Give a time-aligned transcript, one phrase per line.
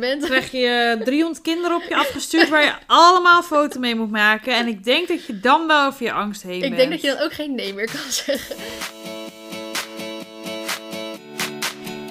[0.00, 0.24] bent.
[0.24, 4.56] krijg je 300 kinderen op je afgestuurd waar je allemaal foto mee moet maken.
[4.56, 6.72] En ik denk dat je dan wel over je angst heen bent.
[6.72, 8.56] Ik denk dat je dan ook geen nee meer kan zeggen.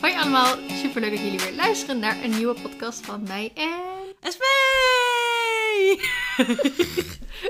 [0.02, 4.32] Hoi allemaal, superleuk dat jullie weer luisteren naar een nieuwe podcast van mij en...
[4.34, 4.44] SP!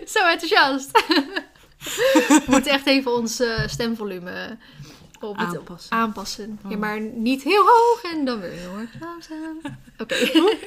[0.14, 0.92] Zo enthousiast!
[2.28, 4.58] We moeten echt even ons eh, stemvolume
[5.30, 5.92] op Aanpassen.
[5.92, 6.60] aanpassen.
[6.64, 6.80] Ja, Oh.
[6.80, 9.62] maar niet heel hoog en dan weer heel erg langzaam.
[10.02, 10.16] Oké.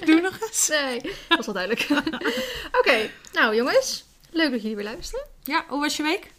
[0.05, 0.69] Doe nog eens.
[0.73, 1.89] Nee, was wel duidelijk.
[2.81, 4.05] Oké, nou jongens.
[4.31, 5.27] Leuk dat jullie weer luisteren.
[5.43, 6.31] Ja, hoe was je week?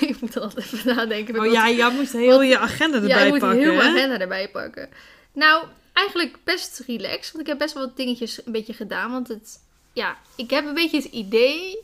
[0.00, 1.38] ik moet altijd even nadenken.
[1.38, 3.58] Oh ja, jij moet heel je agenda erbij ja, ik moet pakken.
[3.58, 3.96] heel mijn hè?
[3.96, 4.88] agenda erbij pakken.
[5.32, 7.32] Nou, eigenlijk best relaxed.
[7.32, 9.10] Want ik heb best wel wat dingetjes een beetje gedaan.
[9.12, 9.60] Want het,
[9.92, 11.78] ja, ik heb een beetje het idee,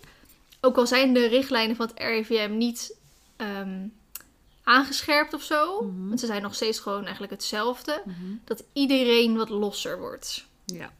[0.60, 2.94] ook al zijn de richtlijnen van het RIVM niet
[3.36, 3.78] ehm,
[4.62, 5.82] aangescherpt of zo.
[5.82, 6.08] Mhm.
[6.08, 8.02] Want ze zijn nog steeds gewoon eigenlijk hetzelfde.
[8.04, 8.34] Mhm.
[8.44, 10.46] Dat iedereen wat losser wordt.
[10.64, 10.92] Ja.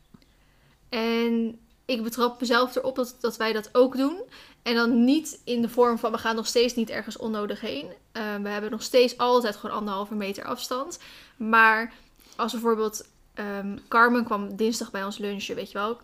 [0.88, 4.22] En ik betrap mezelf erop dat, dat wij dat ook doen.
[4.62, 7.86] En dan niet in de vorm van we gaan nog steeds niet ergens onnodig heen.
[8.12, 10.98] Eh, we hebben nog steeds altijd gewoon anderhalve meter afstand.
[11.36, 11.92] Maar
[12.36, 16.00] als bijvoorbeeld ehm, Carmen kwam dinsdag bij ons lunchen, weet je wel.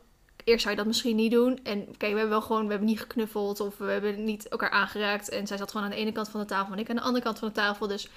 [0.48, 1.58] Eerst zou je dat misschien niet doen.
[1.62, 4.70] En kijk, we hebben wel gewoon, we hebben niet geknuffeld of we hebben niet elkaar
[4.70, 5.28] aangeraakt.
[5.28, 7.02] En zij zat gewoon aan de ene kant van de tafel en ik aan de
[7.02, 7.86] andere kant van de tafel.
[7.86, 8.08] Dus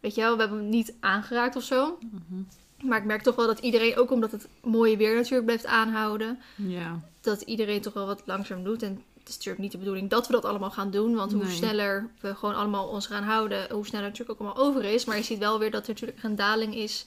[0.00, 1.98] weet je wel, we hebben hem niet aangeraakt of zo.
[2.00, 2.42] Mhm.
[2.88, 6.38] Maar ik merk toch wel dat iedereen, ook omdat het mooie weer natuurlijk blijft aanhouden,
[6.56, 7.00] Ja.
[7.20, 8.82] dat iedereen toch wel wat langzaam doet.
[8.82, 11.14] En het is natuurlijk niet de bedoeling dat we dat allemaal gaan doen.
[11.14, 11.54] Want hoe Nee.
[11.54, 15.04] sneller we gewoon allemaal ons gaan houden, hoe sneller het natuurlijk ook allemaal over is.
[15.04, 17.06] Maar je ziet wel weer dat er natuurlijk een daling is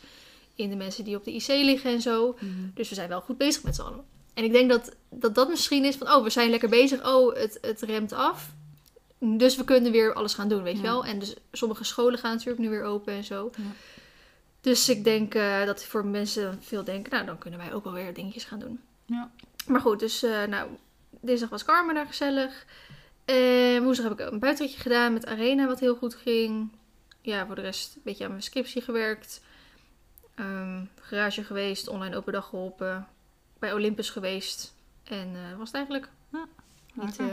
[0.55, 2.35] in de mensen die op de IC liggen en zo.
[2.39, 2.45] Mhm.
[2.73, 4.03] Dus we zijn wel goed bezig met z'n allen.
[4.39, 7.07] En ik denk dat, dat dat misschien is van, oh, we zijn lekker bezig.
[7.07, 8.49] Oh, het, het remt af.
[9.19, 10.89] Dus we kunnen weer alles gaan doen, weet je Ja.
[10.89, 11.05] wel.
[11.05, 13.49] En dus sommige scholen gaan natuurlijk nu weer open en zo.
[13.57, 13.63] Ja.
[14.61, 17.93] Dus ik denk eh, dat voor mensen veel denken, nou, dan kunnen wij ook wel
[17.93, 18.79] weer dingetjes gaan doen.
[19.05, 19.31] Ja.
[19.67, 20.69] Maar goed, dus eh, nou,
[21.09, 22.65] dinsdag was Carmen daar gezellig.
[23.25, 26.71] En woensdag heb ik een buitenritje gedaan met Arena, wat heel goed ging.
[27.21, 29.41] Ja, voor de rest een beetje aan mijn scriptie gewerkt.
[30.35, 33.07] Ehm, garage geweest, online open dag geholpen.
[33.59, 34.73] Bij Olympus geweest.
[35.03, 36.45] En eh was het eigenlijk Ja,
[36.93, 37.27] niet, eh,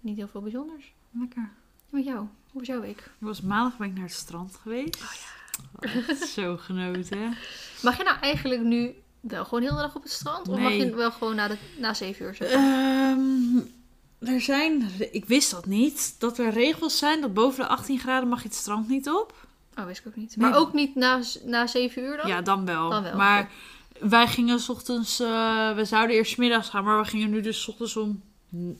[0.00, 0.92] niet heel veel bijzonders.
[1.10, 1.42] Lekker.
[1.42, 1.50] En
[1.88, 2.98] Met jou, hoe was jouw week?
[2.98, 5.02] Ik was maandag ben ik naar het strand geweest.
[5.02, 5.98] Oh ja.
[6.08, 7.36] Echt zo genoten.
[7.82, 10.48] Mag je nou eigenlijk nu wel gewoon heel de dag op het strand?
[10.48, 12.50] Of mag je wel gewoon na, de, na 7 uur zijn?
[12.50, 17.98] Ehm, er zijn, ik wist dat niet, dat er regels zijn dat boven de 18
[17.98, 19.46] graden mag je het strand niet op.
[19.78, 20.36] Oh, wist ik ook niet.
[20.36, 20.50] Nee.
[20.50, 22.26] Maar ook niet na, na 7 uur dan?
[22.28, 22.90] Ja, dan wel.
[22.90, 23.50] Dan wel, Maar
[24.00, 27.62] wij gingen 's ochtends, eh, we zouden eerst middags gaan, maar we gingen nu dus
[27.62, 28.22] 's ochtends om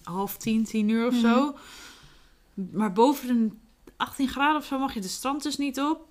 [0.03, 1.20] half tien, tien uur of Mhm.
[1.20, 1.56] zo.
[2.72, 3.54] Maar boven de
[3.97, 6.08] 18 graden of zo mag je de strand dus niet op.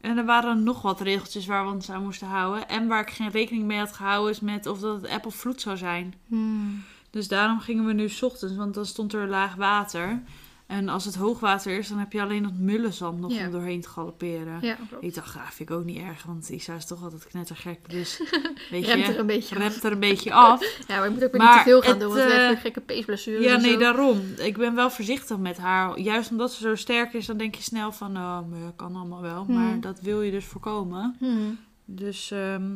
[0.00, 2.68] En er waren nog wat regeltjes waar we ons aan moesten houden.
[2.68, 5.34] En waar ik geen rekening mee had gehouden is met of dat het app of
[5.34, 6.14] vloed zou zijn.
[6.28, 6.84] Hmm.
[7.10, 10.22] Dus daarom gingen we nu 's ochtends, want dan stond er laag water.
[10.66, 13.44] En als het hoogwater is, dan heb je alleen dat mullenzand nog Ja.
[13.44, 14.58] om doorheen te galopperen.
[14.60, 14.76] Ja.
[15.00, 17.90] Ik dacht, ah, vind ik ook niet erg, want Isa is toch altijd knettergek.
[17.90, 18.18] Dus
[18.70, 19.82] weet Remt er je, een beetje af.
[19.82, 20.60] er een beetje af.
[20.88, 22.26] Ja, maar je moet ook weer Maar niet te veel gaan het, doen, want we
[22.26, 23.78] eh, hebben weer gekke peesblessures Ja, nee, zo.
[23.78, 24.20] daarom.
[24.36, 25.98] Ik ben wel voorzichtig met haar.
[26.00, 29.22] Juist omdat ze zo sterk is, dan denk je snel van, oh, maar kan allemaal
[29.22, 29.44] wel.
[29.44, 29.54] Hmm.
[29.54, 31.16] Maar dat wil je dus voorkomen.
[31.18, 31.58] Hmm.
[31.84, 32.70] Dus, ehm,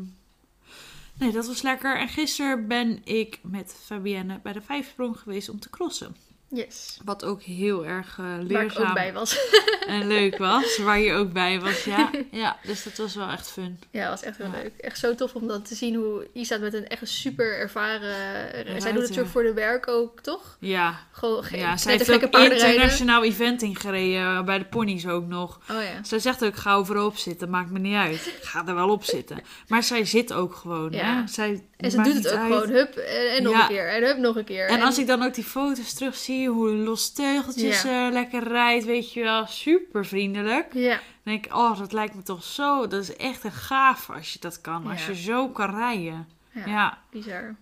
[1.19, 1.99] nee, dat was lekker.
[1.99, 6.17] En gisteren ben ik met Fabienne bij de vijfsprong geweest om te crossen.
[6.53, 6.99] Yes.
[7.05, 9.39] Wat ook heel erg Waar ik leerzaam ook bij was.
[9.87, 10.79] en leuk was.
[10.79, 12.11] Waar je ook bij was, ja.
[12.31, 13.79] Ja, dus dat was wel echt fun.
[13.91, 14.53] Ja, dat was echt heel Ja.
[14.63, 14.73] leuk.
[14.81, 18.15] Echt zo tof om dan te zien hoe Isa met een echt super ervaren...
[18.51, 20.57] Zij doet het natuurlijk voor de werk ook, toch?
[20.61, 24.21] Ja, Gewoon ge- ja zij heeft ook internationaal eventing gereden.
[24.23, 25.61] eh, Bij de ponies ook nog.
[25.71, 26.05] Oh ja.
[26.05, 27.51] Zij zegt ook, ga overal op zitten.
[27.51, 28.27] Maakt me niet uit.
[28.27, 29.43] Ik ga er wel op zitten.
[29.69, 31.21] Maar zij zit ook gewoon, Ja.
[31.21, 31.27] hè.
[31.27, 32.53] Zij En ze doet het ook uit.
[32.53, 32.69] gewoon.
[32.69, 33.61] Hup, en, en nog Ja.
[33.63, 33.89] een keer.
[33.89, 34.69] En hup, nog een keer.
[34.69, 38.07] En als ik dan ook die foto's terug zie, hoe los teugeltjes Ja.
[38.07, 40.75] eh, lekker rijdt, weet je wel, super vriendelijk.
[40.75, 44.11] Ja, Dan denk ik, oh, dat lijkt me toch zo, dat is echt een gaaf
[44.11, 46.29] als je dat kan, als je zo kan rijden.
[46.53, 47.55] ja, Ja, ja, bizar.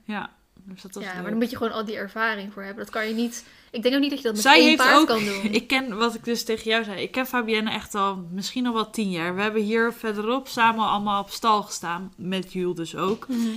[0.54, 1.20] dus dat was Ja, leuk.
[1.20, 2.84] maar dan moet je gewoon al die ervaring voor hebben.
[2.84, 3.44] Dat kan je niet...
[3.70, 5.42] Ik denk ook niet dat je dat met Zij één heeft paard ook, kan doen.
[5.60, 8.72] ik ken, wat ik dus tegen jou zei, ik ken Fabienne echt al misschien al
[8.74, 9.34] wel tien jaar.
[9.34, 13.28] We hebben hier verderop samen allemaal op stal gestaan, met Jules dus ook.
[13.28, 13.48] Mhm.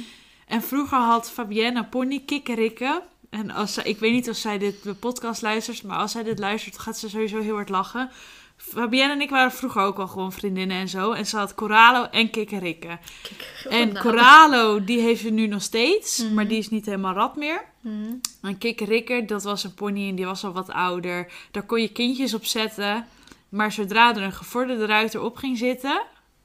[0.48, 3.02] En vroeger had Fabienne pony kikkerikken.
[3.32, 6.24] En als zij, ik weet niet of zij dit de podcast luistert, maar als zij
[6.24, 8.10] dit luistert, gaat ze sowieso heel hard lachen.
[8.58, 11.12] Fabienne en ik waren vroeger ook al gewoon vriendinnen en zo.
[11.12, 12.98] En ze had Coralo en Kikkerikke.
[13.22, 13.98] Kijk, En.
[13.98, 16.24] Coralo, die heeft ze nu nog steeds.
[16.24, 16.34] Mhm.
[16.34, 17.66] Maar die is niet helemaal rad meer.
[17.82, 18.14] Mhm.
[18.42, 21.32] En Kikkerikke, dat was een pony en die was al wat ouder.
[21.52, 23.08] Daar kon je kindjes op zetten.
[23.50, 26.02] Maar zodra er een gevorderde ruiter op ging zitten...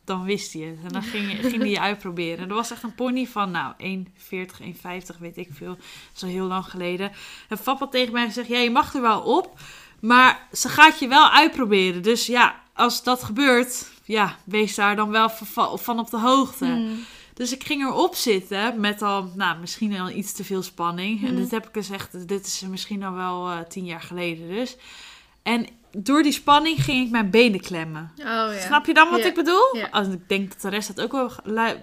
[0.06, 0.78] dan wist hij het.
[0.82, 2.38] En dan ging, ging hij je uitproberen.
[2.38, 5.74] En er was echt een pony van, nou, 1,40, 1,50, weet ik veel.
[5.74, 5.78] Dat
[6.14, 7.12] is al heel lang geleden.
[7.48, 9.58] En had tegen mij gezegd, ja, je mag er wel op.
[10.00, 12.02] Maar ze gaat je wel uitproberen.
[12.02, 15.30] Dus ja, als dat gebeurt, ja, wees daar dan wel
[15.74, 16.64] van op de hoogte.
[16.66, 17.04] Hmm.
[17.34, 21.24] Dus ik ging erop zitten met al, nou, misschien al iets te veel spanning.
[21.24, 21.42] En Mhm.
[21.42, 24.76] dit heb ik dus echt, dit is misschien al wel eh, tien jaar geleden dus.
[25.42, 25.66] En
[25.96, 28.12] door die spanning ging ik mijn benen klemmen.
[28.19, 28.60] Oh ja.
[28.60, 29.26] Snap je dan wat Ja.
[29.26, 29.76] ik bedoel?
[29.90, 31.31] Als ik denk dat de rest dat ook wel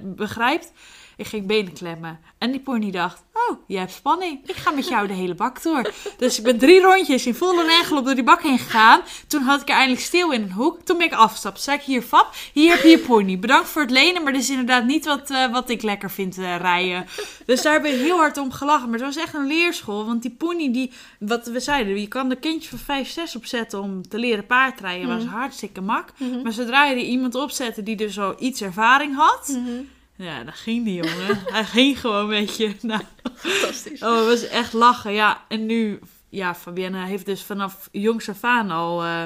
[0.01, 0.71] begrijpt.
[1.17, 2.19] Ik ging benen klemmen.
[2.37, 4.39] En die pony dacht, oh, je hebt spanning.
[4.49, 5.91] Ik ga met jou de hele bak door.
[6.17, 9.01] Dus ik ben drie rondjes in volle rengelop door die bak heen gegaan.
[9.27, 10.81] Toen had ik er eindelijk stil in een hoek.
[10.81, 11.61] Toen ben ik afgestapt.
[11.61, 13.39] Zei ik, hier Fab, hier heb je je pony.
[13.39, 16.37] Bedankt voor het lenen, maar dit is inderdaad niet wat, eh, wat ik lekker vind
[16.37, 17.05] eh, rijden.
[17.45, 18.89] Dus daar ben ik heel hard om gelachen.
[18.89, 20.05] Maar het was echt een leerschool.
[20.05, 23.45] Want die pony, die, wat we zeiden, je kan er kindje van 5, 6 op
[23.45, 25.07] zetten om te leren paardrijden.
[25.07, 25.33] was Mhm.
[25.33, 26.09] hartstikke mak.
[26.17, 26.41] Mhm.
[26.41, 29.69] Maar zodra je er iemand opzette die dus al iets ervaring had, Mhm.
[30.15, 31.43] Ja, dan ging die jongen.
[31.53, 32.75] Hij ging gewoon een beetje.
[32.81, 33.01] Nou,
[33.35, 34.01] Fantastisch.
[34.01, 35.13] oh, het was echt lachen.
[35.13, 35.99] Ja, en nu,
[36.29, 39.23] ja, Fabienne heeft dus vanaf jongs af aan al eh,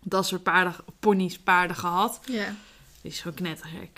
[0.00, 2.20] dat soort paarden, ponies, paarden gehad.
[2.24, 2.54] Ja.
[3.04, 3.90] Is gewoon knettergek.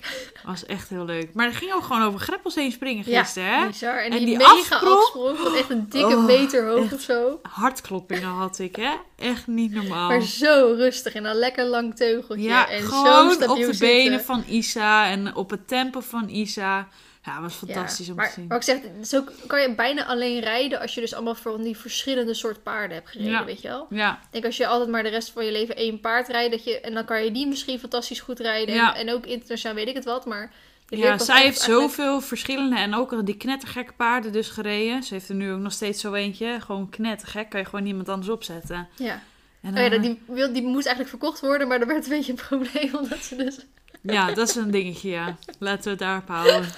[0.45, 1.35] Was echt heel leuk.
[1.35, 3.67] Maar er ging ook gewoon over greppels heen springen Ja, gisteren, hè?
[3.67, 3.99] bizar.
[3.99, 4.99] En, En die, die mega afsprong?
[4.99, 7.39] afsprong van echt een dikke Oh, meter hoog of zo.
[7.43, 8.91] Hartkloppingen had ik, hè?
[9.19, 10.09] Echt niet normaal.
[10.09, 12.45] Maar zo rustig en dan lekker lang teugeltje.
[12.45, 13.87] Ja, en zo gewoon stabiel op de zitten.
[13.89, 16.89] benen van Isa en op het tempo van Isa.
[17.27, 18.47] Ja, was fantastisch Ja, om maar, te zien.
[18.47, 21.77] Maar ik zeg, zo kan je bijna alleen rijden als je dus allemaal van die
[21.77, 23.45] verschillende soort paarden hebt gereden, Ja.
[23.45, 23.87] weet je wel?
[23.91, 26.51] Ja, Ik denk als je altijd maar de rest van je leven één paard rijdt,
[26.51, 28.75] dat je, en dan kan je die misschien fantastisch goed rijden.
[28.75, 30.53] En, en ook internationaal weet ik het wat, maar...
[30.89, 35.03] ja zij heeft eigenlijk- zoveel verschillende en ook al die knettergekke paarden dus gereden.
[35.03, 36.61] Ze heeft er nu ook nog steeds zo eentje.
[36.61, 38.89] Gewoon knettergek, kan je gewoon niemand anders opzetten.
[38.97, 39.23] Ja.
[39.63, 42.11] En Oh ja, dan- die, wil, die moest eigenlijk verkocht worden, maar dat werd een
[42.11, 43.57] beetje een probleem, omdat ze dus...
[44.03, 45.37] ja, dat is een dingetje, ja.
[45.59, 46.69] Laten we het daarop houden.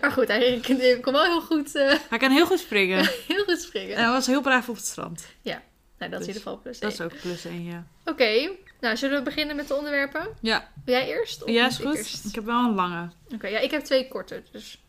[0.00, 3.08] Maar goed, hij kon- kon wel heel goed, eh, Hij kan heel goed springen.
[3.28, 3.96] heel goed springen.
[3.96, 5.26] En hij was heel braaf op het strand.
[5.42, 5.60] nou,
[5.98, 7.84] dat is in dus ieder geval plus Dat is ook plus één, ja.
[8.04, 8.50] Oké,
[8.80, 10.28] nou zullen we beginnen met de onderwerpen?
[10.40, 11.42] Ja, Wil jij eerst?
[11.44, 11.96] Of ja is ik goed.
[11.96, 12.24] eerst?
[12.24, 13.08] Ik heb wel een lange.
[13.34, 14.80] Oké, ja, ik heb twee korte, dus.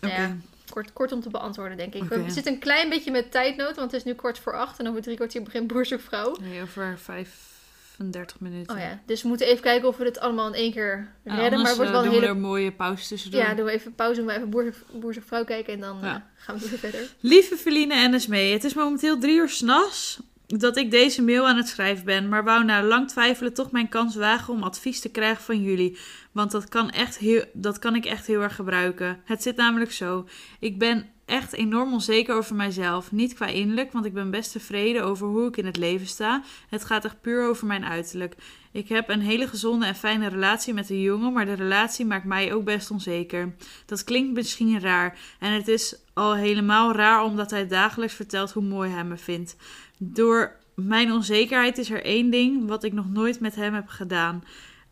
[0.00, 0.36] Nou ja.
[0.70, 2.02] kort, kort om te beantwoorden, denk ik.
[2.02, 4.88] We zitten een klein beetje met tijdnood, want het is nu kwart voor acht en
[4.88, 6.36] over drie kwartier begint Boerzoekvrouw.
[6.40, 6.98] Nee, over
[8.00, 8.74] 35 minuten.
[8.76, 11.36] Oh ja, dus we moeten even kijken of we dit allemaal in één keer En
[11.36, 11.58] redden.
[11.60, 12.20] maar het wordt eh, wel een doen hele...
[12.20, 13.40] we er een mooie pauze tussendoor.
[13.40, 16.14] Ja, doen we even pauze, doen we even Boerzoek- Boerzoekvrouw kijken en dan Ja.
[16.14, 17.08] eh, gaan we weer verder.
[17.20, 21.56] Lieve Feline en Esmee, het is momenteel drie uur s'nachts dat ik deze mail aan
[21.56, 25.08] het schrijven ben, maar wou na lang twijfelen toch mijn kans wagen om advies te
[25.08, 25.98] krijgen van jullie.
[26.32, 29.20] Want dat kan, echt heel, dat kan ik echt heel erg gebruiken.
[29.24, 30.28] Het zit namelijk zo.
[30.60, 33.12] Ik ben echt enorm onzeker over mijzelf.
[33.12, 36.42] Niet qua innerlijk, want ik ben best tevreden over hoe ik in het leven sta.
[36.68, 38.34] Het gaat echt puur over mijn uiterlijk.
[38.72, 42.24] Ik heb een hele gezonde en fijne relatie met een jongen, maar de relatie maakt
[42.24, 43.54] mij ook best onzeker.
[43.86, 48.62] Dat klinkt misschien raar en het is al helemaal raar omdat hij dagelijks vertelt hoe
[48.62, 49.56] mooi hij me vindt.
[49.98, 54.44] Door mijn onzekerheid is er één ding wat ik nog nooit met hem heb gedaan.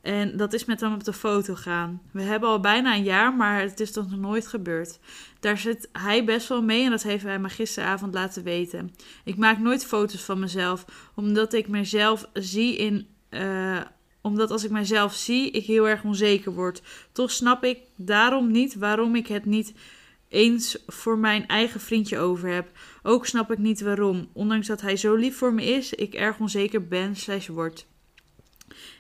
[0.09, 2.03] En dat is met hem op de foto gaan.
[2.13, 4.99] We hebben al bijna een jaar, maar het is nog nooit gebeurd.
[5.41, 8.95] Daar zit hij best wel mee en dat heeft hij me gisteravond laten weten.
[9.25, 10.85] Ik maak nooit foto's van mezelf,
[11.15, 13.07] omdat ik mezelf zie in.
[13.29, 13.81] eh,
[14.21, 16.83] omdat als ik mezelf zie, ik heel erg onzeker word.
[17.13, 19.75] Toch snap ik daarom niet waarom ik het niet
[20.29, 22.71] eens voor mijn eigen vriendje over heb.
[23.03, 24.29] Ook snap ik niet waarom.
[24.33, 27.87] Ondanks dat hij zo lief voor me is, ik erg onzeker ben slash word.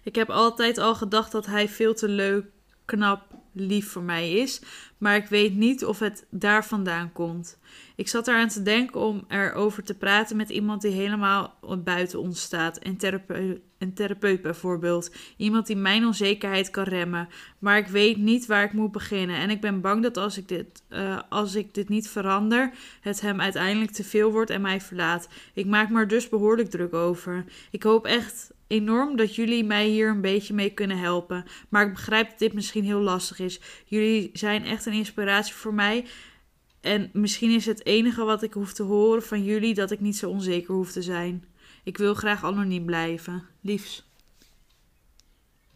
[0.08, 2.46] Ik heb altijd al gedacht dat hij veel te leuk,
[2.84, 3.22] knap,
[3.52, 4.62] lief voor mij is.
[4.98, 7.58] Maar ik weet niet of het daar vandaan komt.
[7.96, 12.42] Ik zat eraan te denken om erover te praten met iemand die helemaal buiten ons
[12.42, 12.86] staat.
[12.86, 15.14] Een therapeut, een therapeut bijvoorbeeld.
[15.36, 17.28] Iemand die mijn onzekerheid kan remmen.
[17.58, 19.36] Maar ik weet niet waar ik moet beginnen.
[19.36, 23.20] En ik ben bang dat als ik dit, eh, als ik dit niet verander, het
[23.20, 25.28] hem uiteindelijk te veel wordt en mij verlaat.
[25.54, 27.44] Ik maak me er dus behoorlijk druk over.
[27.70, 31.44] Ik hoop echt enorm dat jullie mij hier een beetje mee kunnen helpen.
[31.68, 33.60] Maar ik begrijp dat dit misschien heel lastig is.
[33.84, 36.04] Jullie zijn echt een inspiratie voor mij.
[36.80, 40.16] En misschien is het enige wat ik hoef te horen van jullie dat ik niet
[40.16, 41.44] zo onzeker hoef te zijn.
[41.84, 43.44] Ik wil graag anoniem blijven.
[43.60, 44.06] Liefs.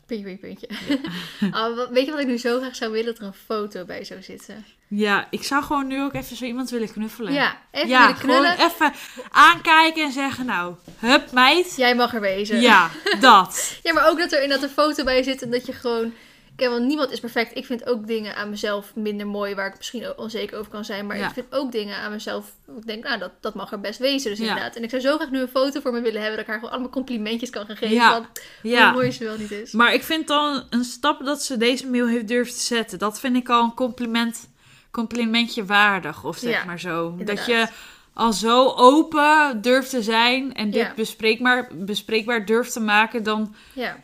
[0.06, 1.10] Puntje, puntje, puntje.
[1.76, 3.06] Wat- weet je wat ik nu zo graag zou willen?
[3.06, 4.64] Dat er een foto bij zou zitten.
[4.94, 7.32] Ja, ik zou gewoon nu ook even zo iemand willen knuffelen.
[7.32, 8.50] Ja, even ja willen knullen.
[8.52, 8.92] gewoon even
[9.30, 11.76] aankijken en zeggen, nou, hup meid.
[11.76, 12.60] Jij mag er wezen.
[12.60, 13.78] Ja, dat.
[13.82, 16.12] Ja, maar ook dat er inderdaad een foto bij zit en dat je gewoon...
[16.56, 17.56] Ja, want niemand is perfect.
[17.56, 21.06] Ik vind ook dingen aan mezelf minder mooi waar ik misschien onzeker over kan zijn.
[21.06, 21.26] Maar Ja.
[21.26, 22.52] ik vind ook dingen aan mezelf.
[22.76, 24.30] Ik denk, nou, dat, dat mag er best wezen.
[24.30, 24.46] Dus Ja.
[24.46, 24.76] inderdaad.
[24.76, 26.30] En ik zou zo graag nu een foto voor me willen hebben.
[26.36, 27.94] Dat ik haar gewoon allemaal complimentjes kan gaan geven.
[27.94, 28.10] Ja.
[28.12, 28.26] Van
[28.62, 29.72] hoe mooi ze wel niet is.
[29.72, 32.98] Maar ik vind dan een stap dat ze deze mail heeft durven te zetten.
[32.98, 34.48] Dat vind ik al een compliment,
[34.92, 36.24] complimentje waardig.
[36.24, 37.08] Of zeg Ja, maar zo.
[37.08, 37.36] inderdaad.
[37.36, 37.68] Dat je
[38.14, 40.54] al zo open durft te zijn.
[40.54, 40.92] En dit Ja.
[40.96, 43.22] bespreekbaar, bespreekbaar durft te maken.
[43.22, 43.96] Dan Ja.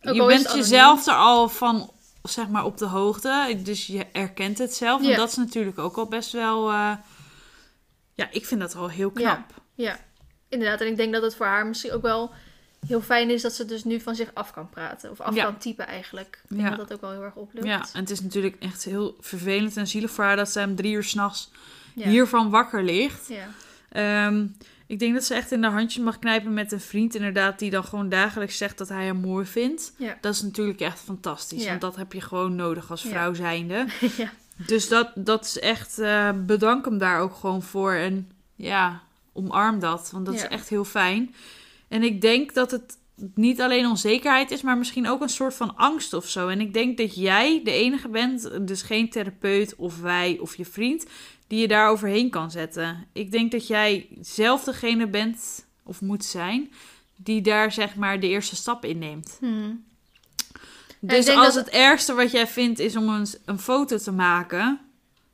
[0.00, 1.90] je bent jezelf er al van
[2.22, 3.60] zeg maar op de hoogte.
[3.62, 5.02] Dus je erkent het zelf.
[5.08, 6.70] En dat is natuurlijk ook al best wel...
[6.70, 6.92] eh,
[8.14, 9.40] ja, ik vind dat al heel knap.
[9.74, 9.98] Ja,
[10.48, 10.80] inderdaad.
[10.80, 12.30] En ik denk dat het voor haar misschien ook wel
[12.86, 15.10] heel fijn is dat ze dus nu van zich af kan praten.
[15.10, 15.44] Of af Ja.
[15.44, 16.40] kan typen eigenlijk.
[16.48, 16.76] Ik denk Ja.
[16.76, 17.66] dat dat ook wel heel erg oplucht.
[17.66, 20.74] Ja, en het is natuurlijk echt heel vervelend en zielig voor haar dat ze om
[20.76, 21.50] drie uur s'nachts
[21.94, 22.08] Ja.
[22.08, 23.28] hiervan wakker ligt.
[23.28, 23.46] Ja.
[23.88, 24.46] Ehm,
[24.86, 27.70] ik denk dat ze echt in de handjes mag knijpen met een vriend, inderdaad, die
[27.70, 29.92] dan gewoon dagelijks zegt dat hij hem mooi vindt.
[29.96, 30.18] Ja.
[30.20, 31.68] Dat is natuurlijk echt fantastisch, Ja.
[31.68, 33.86] want dat heb je gewoon nodig als vrouw zijnde.
[34.16, 34.30] ja.
[34.56, 39.00] Dus dat, dat is echt, eh, bedank hem daar ook gewoon voor en ja,
[39.32, 41.34] omarm dat, want dat is echt heel fijn.
[41.94, 42.98] En ik denk dat het
[43.34, 46.48] niet alleen onzekerheid is, maar misschien ook een soort van angst of zo.
[46.48, 50.64] En ik denk dat jij de enige bent, dus geen therapeut of wij of je
[50.64, 51.06] vriend,
[51.46, 53.06] die je daar overheen kan zetten.
[53.12, 56.72] Ik denk dat jij zelf degene bent of moet zijn
[57.16, 59.36] die daar zeg maar de eerste stap in neemt.
[59.40, 59.84] Hmm.
[61.00, 64.80] Dus als dat- het ergste wat jij vindt is om een, een foto te maken,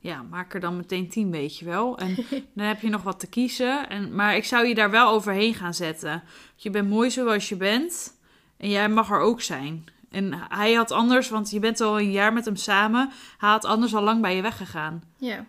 [0.01, 1.99] ja, maak er dan meteen tien, weet je wel.
[1.99, 2.15] En
[2.55, 3.89] dan heb je nog wat te kiezen.
[3.89, 6.23] En, maar ik zou je daar wel overheen gaan zetten.
[6.57, 8.19] Je bent mooi zoals je bent
[8.57, 9.85] en jij mag er ook zijn.
[10.11, 13.65] En hij had anders, want je bent al een jaar met hem samen, hij had
[13.65, 15.03] anders al lang bij je weggegaan.
[15.19, 15.47] ja.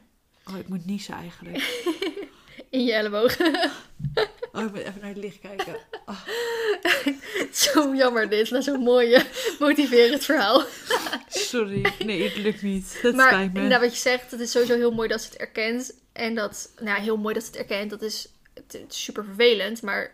[0.49, 1.57] Oh, ik moet niezen eigenlijk.
[2.69, 3.37] In je elleboog.
[4.53, 5.75] Oh, ik moet even naar het licht kijken.
[7.51, 8.49] Zo jammer dit.
[8.49, 9.25] Na zo'n mooie,
[9.59, 10.63] motiverend verhaal.
[11.29, 12.97] Sorry, nee, het lukt niet.
[13.01, 13.55] Het maar spijt me.
[13.55, 15.93] inderdaad, wat je zegt, het is sowieso heel mooi dat ze het erkent.
[16.13, 17.89] En dat, nou ja, heel mooi dat ze het erkent.
[17.89, 20.11] Dat is, het, het is super vervelend, maar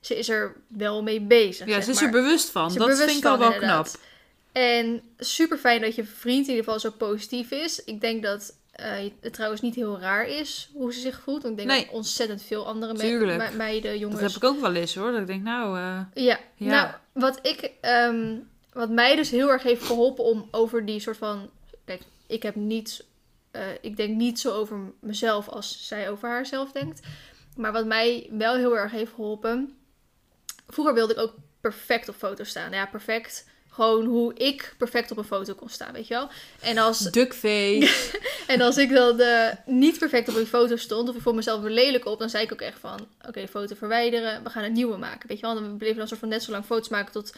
[0.00, 1.66] ze is er wel mee bezig.
[1.66, 2.04] ja, ze is maar.
[2.04, 2.68] er bewust van.
[2.68, 3.88] Dat bewust vind ik al wel knap.
[4.52, 7.84] En super fijn dat je vriend in ieder geval zo positief is.
[7.84, 11.42] Ik denk dat eh, het trouwens niet heel raar is hoe ze zich voelt.
[11.42, 11.84] Want ik denk Nee.
[11.86, 14.20] dat ontzettend veel andere me- me- meiden, jongens...
[14.20, 15.10] Dat heb ik ook wel eens hoor.
[15.12, 16.70] Dat ik denk, nou, eh, Ja, Ja.
[16.70, 18.36] nou, wat ik, ehm,
[18.72, 21.50] wat mij dus heel erg heeft geholpen om over die soort van,
[21.84, 23.04] kijk, ik heb niet,
[23.50, 27.00] eh, ik denk niet zo over mezelf als zij over haarzelf denkt,
[27.56, 29.76] maar wat mij wel heel erg heeft geholpen,
[30.68, 33.48] vroeger wilde ik ook perfect op foto's staan, ja, perfect.
[33.76, 36.28] Gewoon hoe ik perfect op een foto kon staan, weet je wel.
[36.60, 38.18] En als, duckface.
[38.46, 41.64] en als ik dan eh, niet perfect op een foto stond, of ik vond mezelf
[41.64, 44.72] er lelijk op, dan zei ik ook echt van: Oké, foto verwijderen, we gaan een
[44.72, 45.28] nieuwe maken.
[45.28, 47.34] Weet je wel, dan bleven we dan soort van net zo lang foto's maken tot,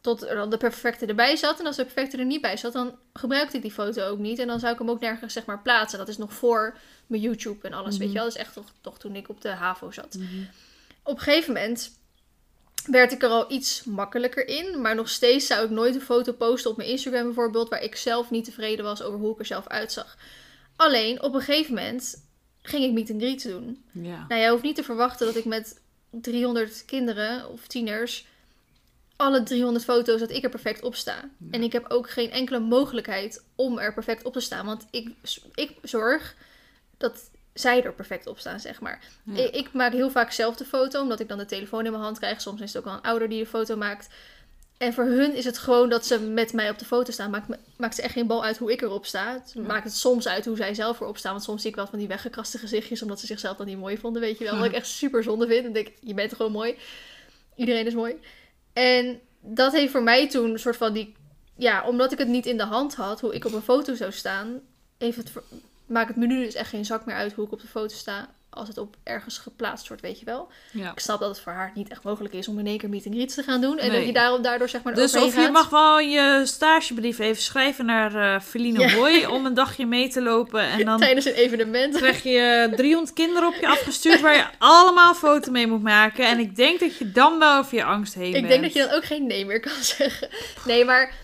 [0.00, 1.60] tot er dan de perfecte erbij zat.
[1.60, 4.38] En als de perfecte er niet bij zat, dan gebruikte ik die foto ook niet.
[4.38, 5.98] En dan zou ik hem ook nergens zeg maar plaatsen.
[5.98, 8.24] Dat is nog voor mijn YouTube en alles, weet je wel.
[8.24, 10.18] Dat is echt toch, toch toen ik op de HAVO zat.
[11.02, 12.00] Op een gegeven moment
[12.86, 14.80] werd ik er al iets makkelijker in.
[14.80, 17.68] Maar nog steeds zou ik nooit een foto posten op mijn Instagram bijvoorbeeld...
[17.68, 20.16] waar ik zelf niet tevreden was over hoe ik er zelf uitzag.
[20.76, 22.24] Alleen, op een gegeven moment
[22.62, 23.84] ging ik meet and greet doen.
[23.92, 24.24] ja.
[24.28, 28.26] Nou, jij hoeft niet te verwachten dat ik met 300 kinderen of tieners...
[29.16, 31.30] alle 300 foto's dat ik er perfect op sta.
[31.50, 34.66] En ik heb ook geen enkele mogelijkheid om er perfect op te staan.
[34.66, 35.08] Want ik,
[35.54, 36.34] ik zorg
[36.98, 39.00] dat zij er perfect op staan, zeg maar.
[39.24, 39.44] Ja.
[39.44, 42.02] Ik, ik maak heel vaak zelf de foto, omdat ik dan de telefoon in mijn
[42.02, 42.40] hand krijg.
[42.40, 44.08] Soms is het ook wel een ouder die de foto maakt.
[44.78, 47.30] En voor hun is het gewoon dat ze met mij op de foto staan.
[47.30, 49.32] Maakt, maakt ze echt geen bal uit hoe ik erop sta.
[49.32, 51.32] Het maakt het soms uit hoe zij zelf erop staan.
[51.32, 53.98] Want soms zie ik wel van die weggekraste gezichtjes, omdat ze zichzelf dan niet mooi
[53.98, 54.56] vonden, weet je wel.
[54.56, 55.64] Wat ik echt super zonde vind.
[55.64, 56.76] En denk, ik, je bent gewoon mooi.
[57.56, 58.20] Iedereen is mooi.
[58.72, 61.14] En dat heeft voor mij toen een soort van die...
[61.56, 64.12] Ja, omdat ik het niet in de hand had, hoe ik op een foto zou
[64.12, 64.60] staan...
[64.98, 65.44] Heeft het, voor-
[65.86, 67.94] maakt het me nu dus echt geen zak meer uit hoe ik op de foto
[67.94, 68.28] sta...
[68.50, 70.48] als het op ergens geplaatst wordt, weet je wel.
[70.72, 70.90] ja.
[70.92, 73.06] Ik snap dat het voor haar niet echt mogelijk is om in één keer meet
[73.06, 73.78] and greets te gaan doen.
[73.78, 73.96] En Nee.
[73.98, 75.52] dat je daarom, daardoor zeg maar Dus of je gaat.
[75.52, 78.90] mag wel je stagebrief even schrijven naar eh Feline Ja.
[78.94, 80.60] Hoy om een dagje mee te lopen.
[80.68, 81.96] En dan Tijdens een evenement.
[81.96, 86.26] krijg je 300 kinderen op je afgestuurd waar je allemaal een foto mee moet maken.
[86.26, 88.48] En ik denk dat je dan wel over je angst heen Ik bent.
[88.48, 90.28] denk dat je dan ook geen nee meer kan zeggen.
[90.66, 91.14] Nee, maar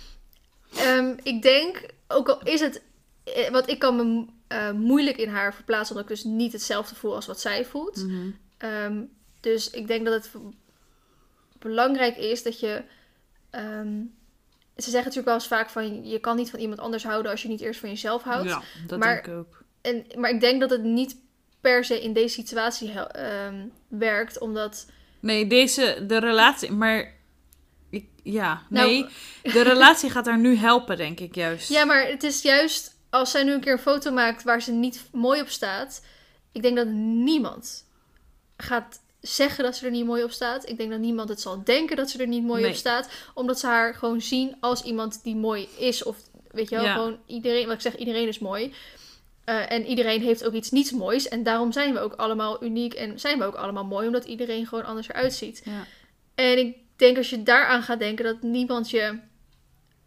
[0.77, 2.83] ehm, ik denk, ook al is het...
[3.25, 5.97] eh, Want ik kan me eh, moeilijk in haar verplaatsen...
[5.97, 7.97] omdat ik dus niet hetzelfde voel als wat zij voelt.
[7.97, 8.31] Mhm.
[8.57, 9.03] Ehm,
[9.41, 10.31] dus ik denk dat het
[11.59, 12.83] belangrijk is dat je...
[13.51, 14.01] ehm,
[14.77, 16.05] ze zeggen natuurlijk wel eens vaak van...
[16.09, 18.49] je kan niet van iemand anders houden als je niet eerst van jezelf houdt.
[18.49, 19.63] Ja, dat Maar- denk ik ook.
[19.81, 21.17] En, maar ik denk dat het niet
[21.61, 24.87] per se in deze situatie ehm, werkt, omdat...
[25.21, 27.15] Nee, deze, de relatie, maar
[27.91, 29.07] Ik, ja, Nou, nee.
[29.43, 31.69] De relatie gaat haar nu helpen, denk ik juist.
[31.77, 34.73] Ja, maar het is juist als zij nu een keer een foto maakt waar ze
[34.73, 36.05] niet mooi op staat.
[36.53, 37.85] Ik denk dat niemand
[38.57, 40.69] gaat zeggen dat ze er niet mooi op staat.
[40.69, 42.71] Ik denk dat niemand het zal denken dat ze er niet mooi Nee.
[42.71, 43.09] op staat.
[43.35, 46.03] Omdat ze haar gewoon zien als iemand die mooi is.
[46.03, 46.17] Of
[46.51, 46.93] weet je wel, Ja.
[46.95, 47.67] gewoon iedereen.
[47.67, 48.75] Wat ik zeg, iedereen is mooi.
[49.45, 51.29] Eh, en iedereen heeft ook iets niets moois.
[51.29, 52.95] En daarom zijn we ook allemaal uniek.
[52.95, 54.07] En zijn we ook allemaal mooi.
[54.07, 55.63] Omdat iedereen gewoon anders eruit ziet.
[55.65, 55.85] Ja.
[56.35, 59.19] En ik denk als je daaraan gaat denken dat niemand je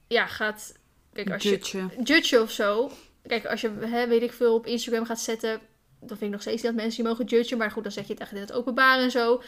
[0.07, 0.79] ja, gaat.
[1.13, 1.49] Kijk, als je
[2.03, 2.41] Judgen.
[2.41, 2.91] of zo.
[3.27, 5.59] Kijk, als je, hè, weet ik veel, op Instagram gaat zetten.
[5.99, 7.57] Dan vind ik nog steeds niet dat mensen je mogen judgen.
[7.57, 9.41] Maar goed, dan zet je het echt in het openbaar en zo.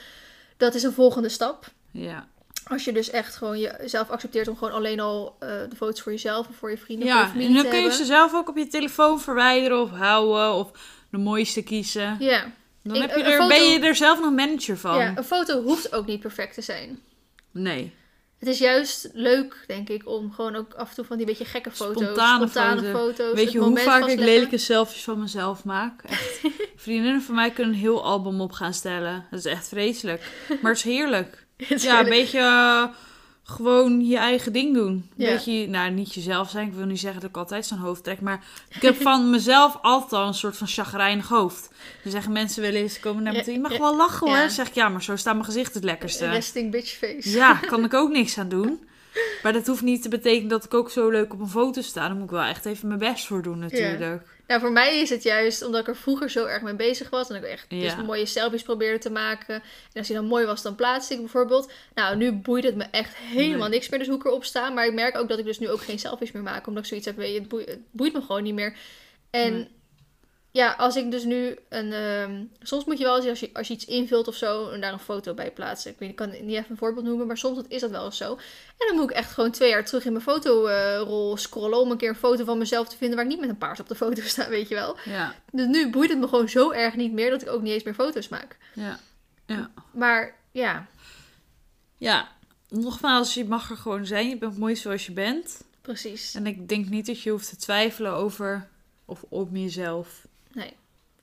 [0.58, 1.66] Dat is een volgende stap.
[1.92, 2.28] Ja.
[2.68, 6.12] Als je dus echt gewoon jezelf accepteert om gewoon alleen al eh, de foto's voor
[6.12, 8.06] jezelf of voor je vrienden of Ja, en familie dan te kun je hebben.
[8.06, 10.72] ze zelf ook op je telefoon verwijderen of houden of
[11.12, 12.16] de mooiste kiezen.
[12.20, 12.52] Ja.
[12.84, 14.98] Dan Ik- heb je er, foto- ben je er zelf nog manager van.
[14.98, 17.00] ja, een foto hoeft ook niet perfect te zijn.
[17.52, 17.94] Nee.
[18.44, 21.46] Het is juist leuk, denk ik, om gewoon ook af en toe van die beetje
[21.46, 22.98] gekke foto's, Spontane spontane foto.
[23.00, 23.34] foto's.
[23.34, 26.02] Weet je hoe vaak ik lelijke selfies van mezelf maak?
[26.04, 26.42] Echt.
[26.76, 29.26] Vriendinnen van mij kunnen een heel album op gaan stellen.
[29.32, 30.22] Dat is echt vreselijk.
[30.62, 31.46] Maar het is heerlijk.
[31.58, 32.22] Het is Ja, een heerlijk.
[32.24, 32.84] beetje eh,
[33.44, 35.10] gewoon je eigen ding doen.
[35.16, 35.32] Ja.
[35.32, 36.68] beetje, nou niet jezelf zijn.
[36.68, 38.22] Ik wil niet zeggen dat ik altijd zo'n hoofd trek.
[38.22, 41.70] Maar ik heb van mezelf altijd al een soort van chagrijnig hoofd.
[42.04, 43.54] Dan zeggen mensen wel eens, komen naar me toe.
[43.54, 44.38] Je mag wel lachen hoor.
[44.38, 46.30] Dan zeg ik, ja, maar zo staat mijn gezicht het lekkerste.
[46.30, 47.30] Resting bitch face.
[47.30, 48.80] Ja, kan ik ook niks aan doen.
[49.44, 52.08] Maar dat hoeft niet te betekenen dat ik ook zo leuk op een foto sta.
[52.08, 54.22] Daar moet ik wel echt even mijn best voor doen natuurlijk.
[54.48, 57.30] Nou, voor mij is het juist omdat ik er vroeger zo erg mee bezig was.
[57.30, 58.02] En ik echt dus Ja.
[58.02, 59.56] mooie selfies probeerde te maken.
[59.56, 59.62] En
[59.94, 61.72] als die dan mooi was, dan plaatste ik bijvoorbeeld.
[61.94, 64.70] Nou, nu boeit het me echt helemaal niks meer dus hoe ik erop sta.
[64.70, 66.68] Maar ik merk ook dat ik dus nu ook geen selfies meer maak.
[66.68, 68.76] Omdat ik zoiets heb, weet je, het boeit, het boeit me gewoon niet meer.
[69.30, 69.68] En Nee.
[70.54, 71.94] Ja, als ik dus nu een...
[71.94, 74.82] ehm, soms moet je wel eens, als je, als je iets invult of zo, en
[74.82, 75.92] daar een foto bij plaatsen.
[75.92, 78.18] Ik, weet, ik kan niet even een voorbeeld noemen, maar soms is dat wel eens
[78.18, 78.34] zo.
[78.78, 81.80] En dan moet ik echt gewoon twee jaar terug in mijn fotorol scrollen...
[81.80, 83.80] om een keer een foto van mezelf te vinden waar ik niet met een paard
[83.80, 84.98] op de foto sta, weet je wel.
[85.06, 87.74] Ja, Dus nu boeit het me gewoon zo erg niet meer dat ik ook niet
[87.74, 88.58] eens meer foto's maak.
[88.74, 89.00] ja,
[89.46, 89.72] ja.
[89.92, 90.88] Maar ja,
[91.98, 92.32] Ja,
[92.70, 94.30] nogmaals, je mag er gewoon zijn.
[94.30, 95.64] Je bent mooi zoals je bent.
[95.82, 96.34] precies.
[96.34, 98.68] En ik denk niet dat je hoeft te twijfelen over
[99.06, 100.26] of op jezelf.
[100.54, 100.74] Nee.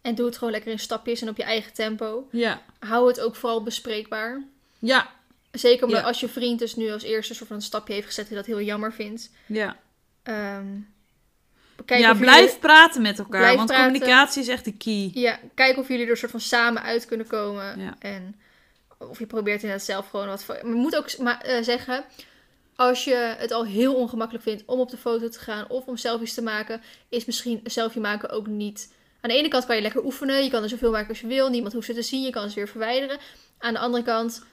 [0.02, 2.28] En doe het gewoon lekker in stapjes en op je eigen tempo.
[2.30, 4.42] Ja, Hou het ook vooral bespreekbaar.
[4.78, 5.10] ja,
[5.50, 6.06] Zeker omdat Ja.
[6.06, 8.46] als je vriend dus nu als eerste soort van een stapje heeft gezet die dat
[8.46, 9.30] heel jammer vindt.
[9.46, 9.76] ja.
[10.22, 10.66] Ehm,
[11.84, 13.40] kijk ja, blijf Jullie, praten met elkaar.
[13.40, 13.92] Blijf want praten.
[13.92, 15.10] communicatie is echt de key.
[15.14, 17.80] ja, kijk of jullie er soort van samen uit kunnen komen.
[17.80, 17.94] Ja.
[17.98, 18.40] En
[18.98, 20.44] of je probeert inderdaad zelf gewoon wat...
[20.46, 22.04] Maar je moet ook ma- eh, zeggen...
[22.76, 25.96] Als je het al heel ongemakkelijk vindt om op de foto te gaan of om
[25.96, 28.92] selfies te maken, is misschien een selfie maken ook niet.
[29.20, 31.26] Aan de ene kant kan je lekker oefenen, je kan er zoveel maken als je
[31.26, 33.18] wil, niemand hoeft ze te zien, je kan ze weer verwijderen.
[33.58, 34.44] Aan de andere kant,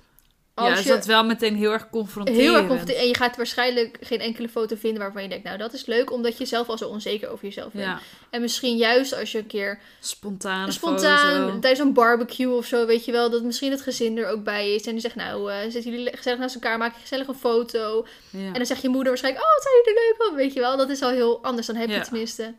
[0.57, 2.43] als ja, is je dat wel meteen heel erg confronterend.
[2.43, 5.57] heel erg confronterend en je gaat waarschijnlijk geen enkele foto vinden waarvan je denkt, nou
[5.57, 7.85] dat is leuk, omdat je zelf al zo onzeker over jezelf bent.
[7.85, 11.59] Ja, En misschien juist als je een keer spontane spontaan foto.
[11.59, 14.73] tijdens een barbecue of zo, weet je wel, dat misschien het gezin er ook bij
[14.75, 17.35] is en die zegt, nou eh, zitten jullie gezellig naast elkaar, maak je gezellig een
[17.35, 18.05] foto.
[18.29, 20.53] Ja, En dan zegt je moeder waarschijnlijk, oh, wat zijn jullie er leuk op, weet
[20.53, 20.77] je wel.
[20.77, 21.67] Dat is al heel anders.
[21.67, 22.01] Dan heb je Ja.
[22.03, 22.53] tenminste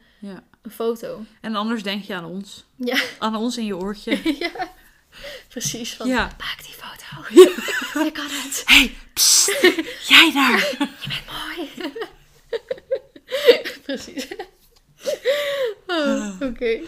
[0.62, 1.20] een foto.
[1.40, 2.64] En anders denk je aan ons.
[2.76, 4.10] Ja, Aan ons in je oortje.
[4.38, 4.50] ja.
[5.48, 5.94] Precies.
[5.94, 6.30] Van, Ja.
[6.38, 7.34] maak die foto.
[8.04, 8.62] je kan het.
[8.66, 9.46] hey, psst,
[10.08, 10.76] jij daar.
[11.56, 11.70] Mooi.
[13.86, 14.26] precies.
[15.86, 16.78] Oh, Oké.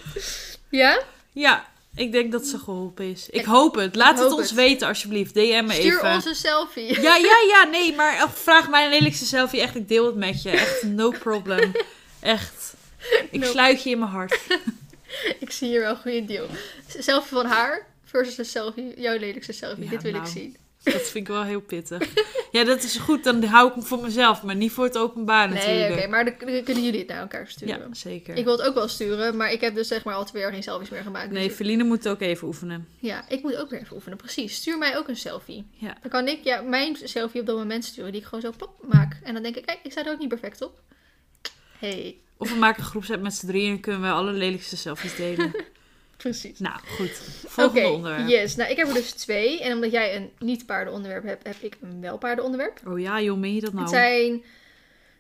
[0.71, 1.03] Ja?
[1.33, 3.29] Ja, ik denk dat ze geholpen is.
[3.31, 3.95] Ik hoop het.
[3.95, 4.55] Laat het ons het.
[4.55, 5.35] weten alsjeblieft.
[5.35, 6.13] DM me Stuur even.
[6.15, 7.01] ons een selfie.
[7.03, 9.61] Ja, ja, ja, nee, maar vraag mijn lelijkste selfie.
[9.61, 10.51] Echt, ik deel het met je.
[10.51, 11.73] Echt, no problem.
[12.21, 12.75] Echt.
[13.31, 13.51] Ik No.
[13.51, 14.39] sluit je in mijn hart.
[15.41, 16.47] Ik zie hier wel een goede deal.
[16.99, 19.85] Selfie van haar versus een selfie, jouw lelijkste selfie.
[19.85, 20.25] Ja, Dit wil nou.
[20.25, 20.57] ik zien.
[20.83, 22.09] Dat vind ik wel heel pittig.
[22.53, 23.25] Ja, dat is goed.
[23.25, 25.99] Dan hou ik hem voor mezelf, maar niet voor het openbaar Nee, natuurlijk.
[25.99, 26.07] oké.
[26.09, 27.79] maar dan dan kunnen jullie het naar elkaar sturen.
[27.79, 28.37] Ja, zeker.
[28.37, 30.53] Ik wil het ook wel sturen, maar ik heb dus zeg maar al twee jaar
[30.53, 31.31] geen selfies meer gemaakt.
[31.31, 32.89] Nee, Dus Feline moet ook even oefenen.
[32.99, 34.19] Ja, ik moet ook weer even oefenen.
[34.19, 34.55] Precies.
[34.55, 35.67] Stuur mij ook een selfie.
[35.73, 35.97] Ja.
[36.01, 38.85] Dan kan ik ja, mijn selfie op dat moment sturen, die ik gewoon zo plop
[38.89, 39.19] maak.
[39.23, 40.81] En dan denk ik, kijk, ik sta er ook niet perfect op.
[41.79, 45.17] Hey, Of we maken een groepset met z'n drieën en kunnen we alle lelijkste selfies
[45.17, 45.53] delen.
[46.23, 46.59] precies.
[46.59, 47.11] nou, goed.
[47.47, 48.29] Volgende Oké, onderwerp.
[48.29, 48.57] yes.
[48.57, 49.61] Nou, ik heb er dus twee.
[49.61, 52.81] En omdat jij een niet-paardenonderwerp hebt, heb ik een wel-paardenonderwerp.
[52.87, 53.85] Oh ja, joh, meen je dat nou?
[53.85, 54.43] Het zijn...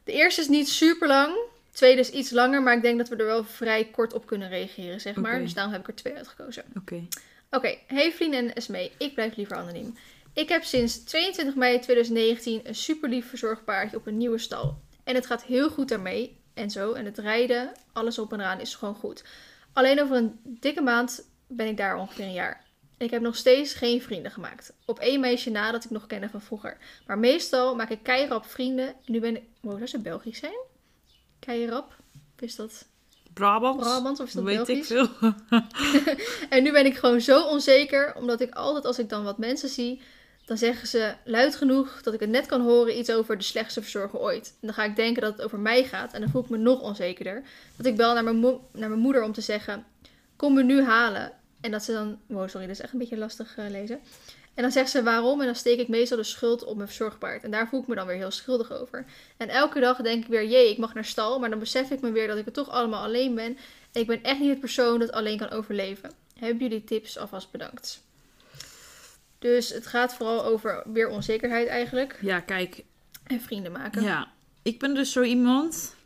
[0.04, 1.32] De eerste is niet super lang.
[1.70, 4.26] De tweede is iets langer, maar ik denk dat we er wel vrij kort op
[4.26, 5.34] kunnen reageren, zeg maar.
[5.34, 5.42] Oké.
[5.42, 6.64] Dus daarom heb ik er twee uitgekozen.
[6.76, 7.02] Oké.
[7.50, 9.96] Oké, hey Vlien en Esmee, ik blijf liever anoniem.
[10.32, 14.78] Ik heb sinds 22 mei 2019 een super lief verzorgd paardje op een nieuwe stal.
[15.04, 16.92] En het gaat heel goed daarmee en zo.
[16.92, 19.24] En het rijden, alles op en eraan is gewoon goed.
[19.72, 22.64] Alleen over een dikke maand ben ik daar ongeveer een jaar.
[22.96, 24.72] En ik heb nog steeds geen vrienden gemaakt.
[24.84, 26.76] Op één meisje na dat ik nog kende van vroeger.
[27.06, 28.88] Maar meestal maak ik keirap vrienden.
[28.88, 29.42] En nu ben ik...
[29.60, 30.58] Wow, dat zou Belgisch zijn?
[31.38, 31.96] Keirap?
[32.36, 32.86] Of is dat
[33.32, 33.80] Brabant?
[33.80, 34.86] Brabant of is dat Weet ik Belgisch?
[34.86, 35.08] veel.
[36.50, 39.68] En nu ben ik gewoon zo onzeker, omdat ik altijd als ik dan wat mensen
[39.68, 40.02] zie,
[40.50, 43.82] dan zeggen ze luid genoeg dat ik het net kan horen iets over de slechtste
[43.82, 44.46] verzorger ooit.
[44.46, 46.56] En dan ga ik denken dat het over mij gaat en dan voel ik me
[46.56, 47.42] nog onzekerder.
[47.76, 48.40] Dat ik bel naar mijn,
[48.72, 49.86] naar mijn moeder om te zeggen,
[50.36, 51.32] kom me nu halen.
[51.60, 54.00] En dat ze dan, wow sorry, dat is echt een beetje lastig eh, lezen.
[54.54, 57.44] En dan zegt ze waarom en dan steek ik meestal de schuld op mijn verzorgpaard.
[57.44, 59.04] En daar voel ik me dan weer heel schuldig over.
[59.36, 61.38] En elke dag denk ik weer, jee, ik mag naar stal.
[61.38, 63.56] Maar dan besef ik me weer dat ik het toch allemaal alleen ben.
[63.92, 66.10] En ik ben echt niet het persoon dat alleen kan overleven.
[66.38, 67.18] Hebben jullie tips?
[67.18, 68.02] Alvast bedankt.
[69.40, 72.18] Dus het gaat vooral over weer onzekerheid eigenlijk.
[72.20, 72.84] Ja, kijk.
[73.26, 74.02] En vrienden maken.
[74.02, 74.28] Ja.
[74.62, 75.96] Ik ben dus zo iemand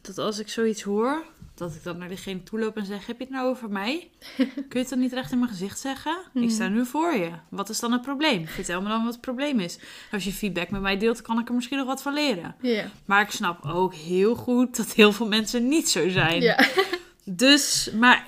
[0.00, 1.24] dat als ik zoiets hoor,
[1.54, 4.10] dat ik dan naar diegene toe loop en zeg: Heb je het nou over mij?
[4.36, 6.16] Kun je het dan niet recht in mijn gezicht zeggen?
[6.34, 7.30] Ik sta nu voor je.
[7.48, 8.46] Wat is dan het probleem?
[8.46, 9.78] Vertel me dan wat het probleem is.
[10.12, 12.54] Als je feedback met mij deelt, kan ik er misschien nog wat van leren.
[12.60, 12.90] Ja.
[13.04, 16.40] Maar ik snap ook heel goed dat heel veel mensen niet zo zijn.
[16.42, 16.66] Ja.
[17.24, 18.26] Dus, maar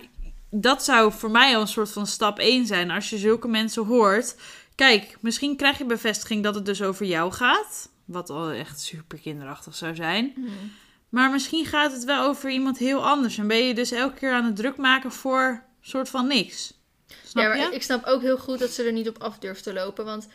[0.51, 2.91] dat zou voor mij al een soort van stap 1 zijn.
[2.91, 4.37] Als je zulke mensen hoort.
[4.75, 7.89] Kijk, misschien krijg je bevestiging dat het dus over jou gaat.
[8.05, 10.35] Wat al echt super kinderachtig zou zijn.
[11.09, 13.39] Maar misschien gaat het wel over iemand heel anders.
[13.39, 16.75] En ben je dus elke keer aan het druk maken voor soort van niks.
[17.25, 17.75] Snap ja, maar je?
[17.75, 20.05] ik snap ook heel goed dat ze er niet op af durft te lopen.
[20.05, 20.29] Want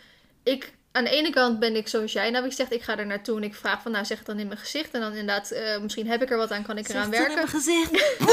[0.44, 2.30] ik, aan de ene kant ben ik zoals jij.
[2.30, 4.40] Nou, ik gezegd, ik ga er naartoe en ik vraag van, nou zeg het dan
[4.40, 4.92] in mijn gezicht.
[4.94, 7.30] En dan inderdaad, eh, misschien heb ik er wat aan, kan ik eraan Zeg het
[7.30, 7.52] in werken.
[7.52, 8.18] mijn gezicht.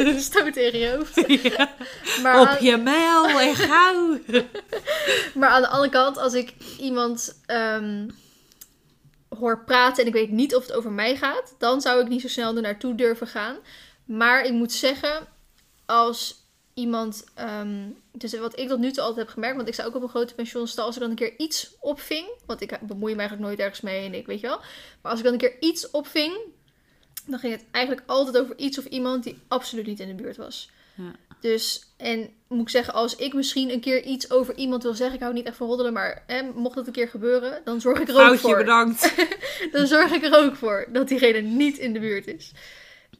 [0.00, 0.18] Boom!
[0.30, 1.20] Stoot tegen je hoofd.
[1.56, 1.74] Ja.
[2.22, 4.18] Maar Op aan, je mijl en gauw.
[5.34, 8.08] maar aan de andere kant, als ik iemand ehm,
[9.38, 12.20] hoor praten en ik weet niet of het over mij gaat, dan zou ik niet
[12.20, 13.56] zo snel er naartoe durven gaan.
[14.04, 15.26] Maar ik moet zeggen,
[15.86, 16.41] als
[16.74, 17.24] iemand,
[18.12, 20.08] dus wat ik tot nu toe altijd heb gemerkt, want ik sta ook op een
[20.08, 23.60] grote pensioenstal, als ik dan een keer iets opving, want ik bemoei me eigenlijk nooit
[23.60, 24.58] ergens mee en ik weet je wel,
[25.00, 26.38] maar als ik dan een keer iets opving,
[27.26, 30.36] dan ging het eigenlijk altijd over iets of iemand die absoluut niet in de buurt
[30.36, 30.70] was.
[30.94, 31.12] Ja.
[31.40, 35.16] Dus, en moet ik zeggen, als ik misschien een keer iets over iemand wil zeggen,
[35.16, 38.00] ik hou niet echt van roddelen, maar hè, mocht dat een keer gebeuren, dan zorg
[38.00, 38.56] ik er ook Foutje, voor.
[38.56, 39.14] bedankt.
[39.72, 42.52] Dan zorg ik er ook voor dat diegene niet in de buurt is.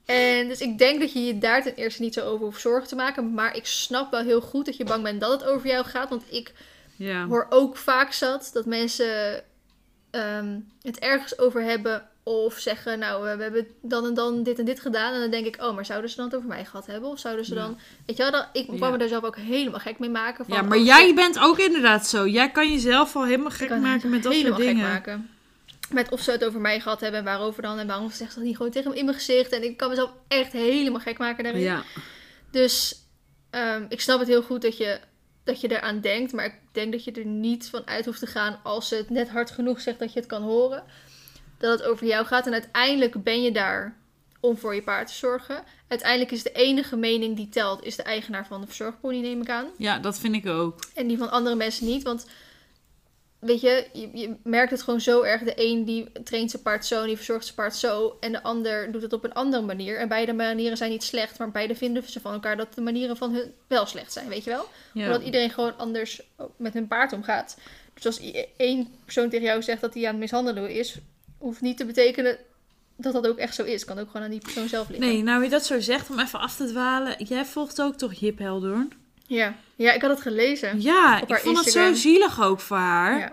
[0.06, 2.88] En dus ik denk dat je je daar ten eerste niet zo over hoeft zorgen
[2.88, 3.34] te maken.
[3.34, 6.08] Maar ik snap wel heel goed dat je bang bent dat het over jou gaat.
[6.08, 6.52] Want ik
[6.96, 7.26] Ja.
[7.26, 9.42] hoor ook vaak zat dat mensen
[10.10, 12.06] ehm, het ergens over hebben.
[12.24, 15.14] Of zeggen, nou, we hebben dan en dan dit en dit gedaan.
[15.14, 17.10] En dan denk ik, oh, maar zouden ze dan het over mij gehad hebben?
[17.10, 17.60] Of zouden ze Ja.
[17.60, 17.78] dan...
[18.06, 18.76] Weet je wel, dan, ik Ja.
[18.76, 20.44] kwam me daar zelf ook helemaal gek mee maken.
[20.44, 22.26] Van, Ja, maar oh, jij shit, bent ook inderdaad zo.
[22.26, 24.84] Jij kan jezelf al helemaal gek maken met dat soort helemaal dingen.
[24.84, 25.30] Gek maken.
[25.92, 27.78] Met of ze het over mij gehad hebben en waarover dan.
[27.78, 29.52] En waarom zegt ze dat niet gewoon tegen me in mijn gezicht.
[29.52, 31.62] En ik kan mezelf echt helemaal gek maken daarin.
[31.62, 31.82] Ja.
[32.50, 32.94] Dus
[33.50, 35.00] ehm, ik snap het heel goed dat je,
[35.44, 36.32] dat je eraan denkt.
[36.32, 39.10] Maar ik denk dat je er niet van uit hoeft te gaan als ze het
[39.10, 40.84] net hard genoeg zegt dat je het kan horen.
[41.58, 42.46] Dat het over jou gaat.
[42.46, 44.00] En uiteindelijk ben je daar
[44.42, 45.64] om voor je paard te zorgen.
[45.88, 49.48] Uiteindelijk is de enige mening die telt, is de eigenaar van de verzorgpony, neem ik
[49.48, 49.66] aan.
[49.76, 50.80] ja, dat vind ik ook.
[50.94, 52.02] En die van andere mensen niet.
[52.02, 52.26] Want
[53.42, 55.42] weet je, je, je merkt het gewoon zo erg.
[55.42, 58.16] De een die traint zijn paard zo en die verzorgt zijn paard zo.
[58.20, 59.98] En de ander doet het op een andere manier.
[59.98, 61.38] En beide manieren zijn niet slecht.
[61.38, 64.44] Maar beide vinden ze van elkaar dat de manieren van hun wel slecht zijn, weet
[64.44, 64.68] je wel?
[64.92, 65.06] Ja.
[65.06, 66.22] Omdat iedereen gewoon anders
[66.56, 67.56] met hun paard omgaat.
[67.94, 70.98] Dus als één persoon tegen jou zegt dat hij aan het mishandelen is,
[71.38, 72.38] hoeft niet te betekenen
[72.96, 73.84] dat dat ook echt zo is.
[73.84, 75.06] Kan ook gewoon aan die persoon zelf liggen.
[75.06, 77.24] Nee, nou je dat zo zegt, om even af te dwalen.
[77.24, 78.92] Jij volgt ook toch Jip Heldoorn?
[79.34, 79.54] Ja.
[79.76, 80.80] ja, ik had het gelezen.
[80.80, 83.18] Ja, ik vond het zo zielig ook voor haar.
[83.18, 83.32] Ja.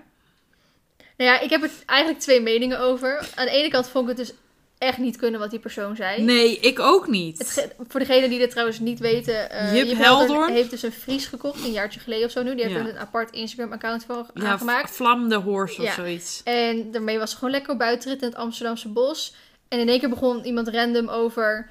[1.17, 3.29] Nou ja, ik heb er eigenlijk twee meningen over.
[3.35, 4.35] Aan de ene kant vond ik het dus
[4.77, 6.21] echt niet kunnen wat die persoon zei.
[6.21, 7.37] Nee, ik ook niet.
[7.37, 10.91] Het voor degenen die dit trouwens niet weten, eh Jip Jip Helder heeft dus een
[10.91, 12.55] Fries gekocht, een jaartje geleden of zo nu.
[12.55, 12.81] Die heeft Ja.
[12.81, 14.91] er een apart Instagram-account voor ja, aangemaakt.
[14.95, 15.93] Vlam de Horse of Ja.
[15.93, 16.41] zoiets.
[16.43, 19.33] En daarmee was ze gewoon lekker op buitenrit in het Amsterdamse bos.
[19.69, 21.69] En in één keer begon iemand random over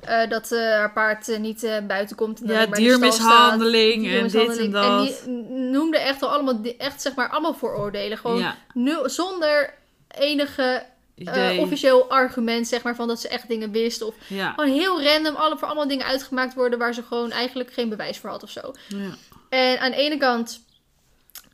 [0.00, 2.42] eh, dat eh, haar paard eh, niet buiten komt.
[2.42, 4.84] En Ja, diermishandeling en dit en dat.
[4.84, 8.18] En die noemde echt al allemaal, echt zeg maar allemaal vooroordelen.
[8.18, 9.74] Gewoon Ja, nul, zonder
[10.08, 10.82] enige
[11.58, 14.02] officieel argument, zeg maar, van dat ze echt dingen wist.
[14.02, 14.52] Of ja.
[14.52, 18.18] gewoon heel random alle, voor allemaal dingen uitgemaakt worden waar ze gewoon eigenlijk geen bewijs
[18.18, 18.74] voor had of zo.
[18.88, 19.10] ja.
[19.48, 20.64] En aan de ene kant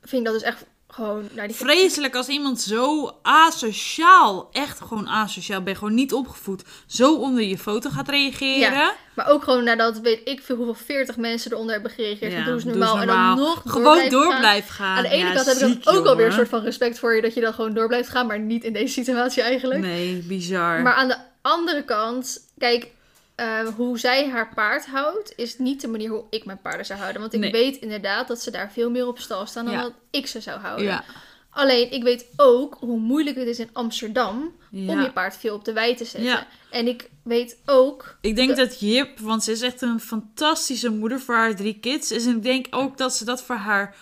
[0.01, 0.65] vind ik dat dus echt
[0.97, 1.29] gewoon...
[1.33, 7.15] Nou, die Vreselijk als iemand zo asociaal, echt gewoon asociaal, ben gewoon niet opgevoed, zo
[7.15, 8.73] onder je foto gaat reageren.
[8.73, 12.33] Ja, Maar ook gewoon nadat weet ik veel hoeveel 40 mensen eronder hebben gereageerd.
[12.33, 13.01] Ja, doe normaal.
[13.01, 14.41] En dan nog door Gewoon blijven door gaan.
[14.41, 14.97] blijven gaan.
[14.97, 17.15] Aan de ene Ja, kant heb ik dan ook alweer een soort van respect voor
[17.15, 18.27] je dat je dan gewoon door blijft gaan.
[18.27, 19.81] Maar niet in deze situatie eigenlijk.
[19.81, 20.83] Nee, bizar.
[20.83, 22.87] Maar aan de andere kant, kijk,
[23.37, 26.99] eh, hoe zij haar paard houdt, is niet de manier hoe ik mijn paarden zou
[26.99, 27.21] houden.
[27.21, 27.51] Want ik Nee.
[27.53, 29.83] weet inderdaad dat ze daar veel meer op stal staan dan Ja.
[29.83, 30.85] dat ik ze zou houden.
[30.87, 31.05] Ja.
[31.51, 34.93] Alleen, ik weet ook hoe moeilijk het is in Amsterdam Ja.
[34.93, 36.47] om je paard veel op de wei te zetten.
[36.71, 38.17] En ik weet ook...
[38.21, 41.79] Ik denk Dat- dat Jip, want ze is echt een fantastische moeder voor haar drie
[41.81, 42.09] kids.
[42.09, 43.95] Dus ik denk ook dat ze dat voor haar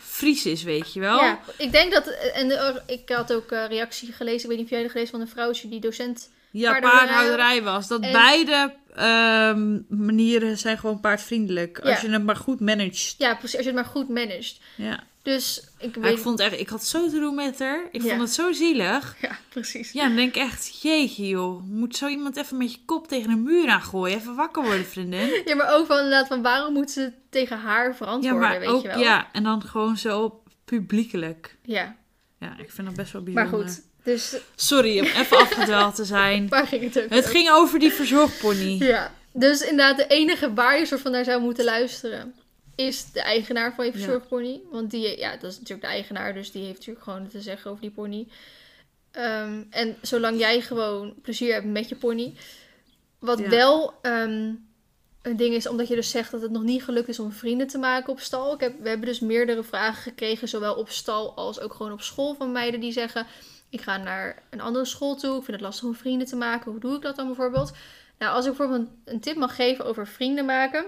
[0.00, 1.16] Fries is, weet je wel.
[1.16, 2.06] ja ik denk dat...
[2.34, 5.28] En ik had ook reactie gelezen, ik weet niet of jij dat gelezen van een
[5.28, 6.30] vrouwtje die docent...
[6.52, 7.88] Ja, paardhouderij was.
[7.88, 11.78] Dat En- beide ehm, manieren zijn gewoon paardvriendelijk.
[11.78, 12.06] Als Ja.
[12.06, 13.14] je het maar goed managt.
[13.18, 14.60] Ja, precies, als je het maar goed managt.
[14.76, 15.02] Ja.
[15.22, 16.16] Dus ik Maar weet...
[16.18, 17.84] ik vond echt, ik had zo te doen met haar.
[17.90, 18.08] Ik Ja.
[18.08, 19.16] vond het zo zielig.
[19.20, 19.92] Ja, precies.
[19.92, 21.62] Ja, dan denk ik echt, jeetje joh.
[21.64, 24.16] Moet zo iemand even met je kop tegen een muur aan gooien?
[24.16, 25.40] Even wakker worden, vriendin.
[25.44, 28.68] Ja, maar ook van inderdaad, van waarom moet ze tegen haar Ja, verantwoorden, maar weet
[28.68, 28.98] ook, je wel?
[28.98, 29.28] ja.
[29.32, 31.56] En dan gewoon zo publiekelijk.
[31.62, 31.96] Ja,
[32.40, 33.68] Ja, ik vind dat best wel maar bijzonder.
[33.68, 33.82] goed.
[34.02, 36.48] Dus Sorry om even afgedwaald te zijn.
[36.48, 37.30] waar ging het ook Het over?
[37.30, 38.76] ging over die verzorgpony.
[38.78, 42.34] Ja, dus inderdaad, de enige waar je soort van naar zou moeten luisteren
[42.74, 43.98] is de eigenaar van je Ja.
[43.98, 44.60] verzorgpony.
[44.70, 47.70] Want die, ja, dat is natuurlijk de eigenaar, dus die heeft natuurlijk gewoon te zeggen
[47.70, 48.26] over die pony.
[49.10, 52.34] Ehm, en zolang jij gewoon plezier hebt met je pony.
[53.18, 53.48] Wat Ja.
[53.48, 54.50] wel ehm,
[55.22, 57.66] een ding is, omdat je dus zegt dat het nog niet gelukt is om vrienden
[57.66, 58.54] te maken op stal.
[58.54, 62.00] Ik heb, we hebben dus meerdere vragen gekregen, zowel op stal als ook gewoon op
[62.02, 63.26] school van meiden die zeggen...
[63.72, 66.70] Ik ga naar een andere school toe, ik vind het lastig om vrienden te maken.
[66.70, 67.72] Hoe doe ik dat dan bijvoorbeeld?
[68.18, 70.84] Nou, als ik bijvoorbeeld een, tip mag geven over vrienden maken...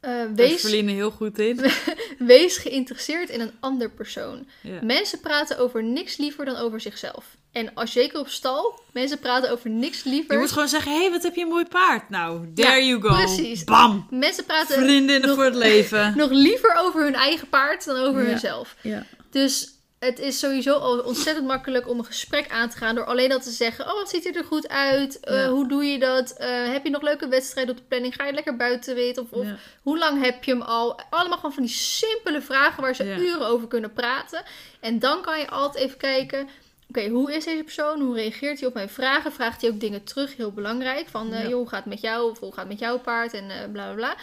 [0.00, 1.60] is wees, heel goed in.
[2.18, 4.46] wees geïnteresseerd in een ander persoon.
[4.60, 4.78] Ja.
[4.82, 7.36] Mensen praten over niks liever dan over zichzelf.
[7.52, 10.32] En als zeker op stal, mensen praten over niks liever.
[10.34, 12.08] Je moet gewoon zeggen, hé, hey, wat heb je een mooi paard.
[12.10, 13.08] Nou, there you go.
[13.08, 13.64] precies.
[13.64, 14.06] Bam.
[14.10, 16.12] Mensen praten Vriendinnen nog- voor het leven.
[16.16, 18.28] nog liever over hun eigen paard dan over Ja.
[18.28, 18.76] hunzelf.
[18.80, 19.06] Ja.
[19.30, 23.32] Dus het is sowieso al ontzettend makkelijk om een gesprek aan te gaan door alleen
[23.32, 25.20] al te zeggen: Oh, wat ziet er er goed uit?
[25.20, 25.48] Eh, Ja.
[25.48, 26.30] Hoe doe je dat?
[26.32, 28.14] Eh, heb je nog leuke wedstrijden op de planning?
[28.14, 29.22] Ga je lekker buiten weten?
[29.22, 29.56] Of, of Ja.
[29.82, 31.00] hoe lang heb je hem al?
[31.10, 33.16] Allemaal gewoon van die simpele vragen waar ze Ja.
[33.18, 34.42] uren over kunnen praten.
[34.80, 36.48] En dan kan je altijd even kijken.
[36.88, 38.00] Oké, hoe is deze persoon?
[38.00, 39.32] Hoe reageert hij op mijn vragen?
[39.32, 40.36] Vraagt hij ook dingen terug?
[40.36, 41.08] Heel belangrijk.
[41.08, 42.30] Van, eh, joh, hoe gaat het met jou?
[42.30, 43.32] Of hoe gaat het met jouw paard?
[43.34, 44.16] En bla bla bla.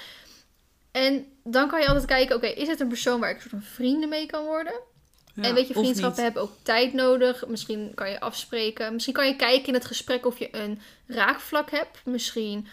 [0.91, 3.61] En dan kan je altijd kijken, oké, is het een persoon waar ik soort van
[3.61, 4.73] vrienden mee kan worden?
[5.35, 7.47] Ja, en weet je, vriendschappen hebben ook tijd nodig.
[7.47, 8.93] Misschien kan je afspreken.
[8.93, 11.99] Misschien kan je kijken in het gesprek of je een raakvlak hebt.
[12.05, 12.67] Misschien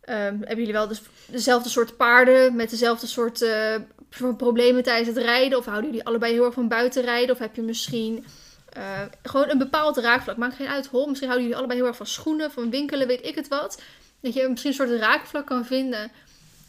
[0.00, 3.74] ehm, hebben jullie wel dus dezelfde soort paarden met dezelfde soort eh,
[4.08, 5.58] pro- problemen tijdens het rijden.
[5.58, 7.34] Of houden jullie allebei heel erg van buitenrijden?
[7.34, 8.26] Of heb je misschien
[8.72, 10.36] eh, gewoon een bepaald raakvlak?
[10.36, 11.06] Maakt geen uit, hol.
[11.06, 13.82] Misschien houden jullie allebei heel erg van schoenen, van winkelen, weet ik het wat.
[14.20, 16.10] Dat je misschien een soort raakvlak kan vinden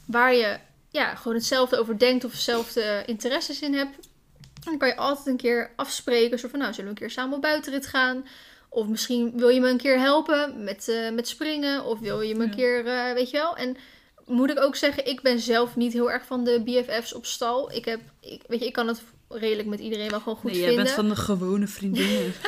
[0.05, 0.57] waar je
[0.89, 4.07] ja, gewoon hetzelfde over denkt of dezelfde interesses in hebt.
[4.71, 6.39] Dan kan je altijd een keer afspreken.
[6.39, 8.25] Zo van, nou, zullen we een keer samen op buitenrit gaan?
[8.69, 11.83] Of misschien wil je me een keer helpen met, eh, met springen.
[11.85, 12.55] Of wil je me een Ja.
[12.55, 13.55] keer, eh, weet je wel.
[13.55, 13.77] En
[14.25, 17.71] moet ik ook zeggen, ik ben zelf niet heel erg van de BFF's op stal.
[17.71, 20.59] Ik heb, ik, weet je, ik kan het redelijk met iedereen wel gewoon goed Nee,
[20.59, 20.83] jij vinden.
[20.85, 22.33] bent van de gewone vriendinnen.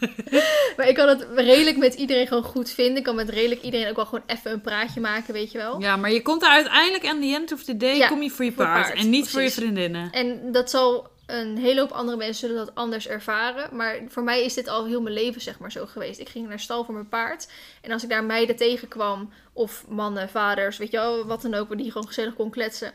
[0.76, 2.96] Maar ik kan het redelijk met iedereen gewoon goed vinden.
[2.96, 5.80] Ik kan met redelijk iedereen ook wel gewoon even een praatje maken, weet je wel.
[5.80, 8.30] ja, maar je komt er uiteindelijk aan the end of the day Ja, kom je
[8.30, 8.86] voor je voor paard.
[8.86, 10.10] paard, en niet voor je vriendinnen.
[10.12, 13.76] En dat zal een hele hoop andere mensen zullen dat anders ervaren.
[13.76, 16.20] Maar voor mij is dit al heel mijn leven zeg maar zo geweest.
[16.20, 17.48] Ik ging naar stal voor mijn paard.
[17.80, 21.68] En als ik daar meiden tegenkwam, of mannen, vaders, weet je wel, wat dan ook,
[21.68, 22.92] waar die gewoon gezellig kon kletsen.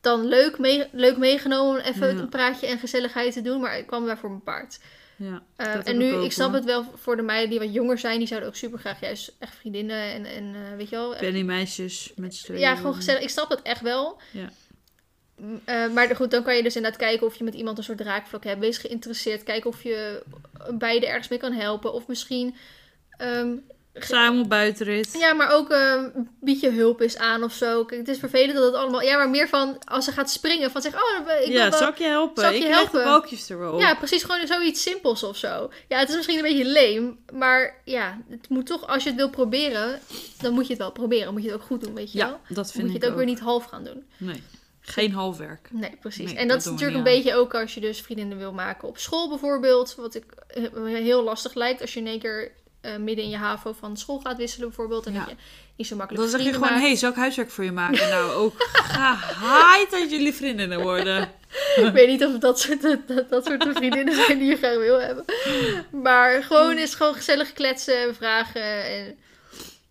[0.00, 2.20] Dan leuk, mee, leuk meegenomen om even Ja.
[2.22, 3.60] een praatje en gezelligheid te doen.
[3.60, 4.78] Maar ik kwam daar voor mijn paard.
[5.18, 6.56] Ja, Uh, dat en nu, ik snap hoor.
[6.56, 8.18] het wel voor de meiden die wat jonger zijn.
[8.18, 11.16] Die zouden ook super graag juist echt vriendinnen en, en eh, weet je wel.
[11.16, 13.22] Pennymeisjes met z'n ja, gewoon gezellig.
[13.22, 14.20] Ik snap het echt wel.
[14.30, 14.48] Ja.
[15.64, 18.00] Eh, maar goed, dan kan je dus inderdaad kijken of je met iemand een soort
[18.00, 18.60] raakvlak hebt.
[18.60, 19.42] Wees geïnteresseerd.
[19.42, 20.22] Kijken of je
[20.70, 21.92] beide ergens mee kan helpen.
[21.92, 22.54] Of misschien...
[23.16, 23.56] ehm,
[23.98, 25.16] Samen op buitenrit.
[25.18, 26.08] ja, maar ook ehm,
[26.40, 27.84] bied je hulp eens aan of zo.
[27.84, 29.02] Kijk, het is vervelend dat het allemaal...
[29.02, 30.70] Ja, maar meer van als ze gaat springen.
[30.70, 31.78] Van zeg, oh, ik wil ja, wel...
[31.78, 32.42] zal ik je helpen?
[32.42, 33.04] zal ik je de helpen?
[33.04, 33.80] balkjes er wel op.
[33.80, 34.22] Ja, precies.
[34.22, 35.70] Gewoon zoiets simpels of zo.
[35.88, 37.18] Ja, het is misschien een beetje leem.
[37.32, 38.86] Maar ja, het moet toch...
[38.86, 40.00] Als je het wil proberen,
[40.40, 41.32] dan moet je het wel proberen.
[41.32, 42.26] Moet je het ook goed doen, weet je wel.
[42.26, 44.04] Ja, dat Dan vind moet je ik het ook weer niet half gaan doen.
[44.16, 44.42] Nee,
[44.86, 45.68] geen halfwerk.
[45.70, 46.24] Nee, precies.
[46.24, 48.88] Nee, en dat, dat is natuurlijk een beetje ook als je dus vriendinnen wil maken
[48.88, 49.94] op school bijvoorbeeld.
[49.94, 53.36] Wat ik eh, heel lastig lijkt als je in één keer eh, midden in je
[53.36, 55.06] HAVO van school gaat wisselen bijvoorbeeld.
[55.06, 55.18] En Ja.
[55.18, 55.36] dat je
[55.76, 58.08] niet zo makkelijk Dan zeg je gewoon, hé, hey, zal ik huiswerk voor je maken?
[58.08, 61.22] nou, ook gehaaid dat jullie vriendinnen worden.
[61.86, 65.00] Ik weet niet of dat soort, dat, dat soort vriendinnen zijn die je graag wil
[65.00, 65.24] hebben.
[65.90, 68.84] Maar gewoon is gewoon gezellig kletsen en vragen.
[68.84, 69.16] En,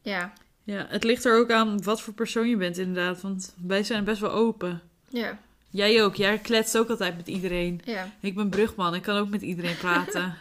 [0.02, 0.34] ja,
[0.66, 3.22] Ja, het ligt er ook aan wat voor persoon je bent inderdaad.
[3.22, 4.82] Want wij zijn best wel open.
[5.10, 6.16] ja, Jij ook.
[6.16, 7.82] Jij kletst ook altijd met iedereen.
[7.84, 8.12] ja.
[8.20, 8.96] Ik ben brugman.
[8.96, 10.36] Ik kan ook met iedereen praten.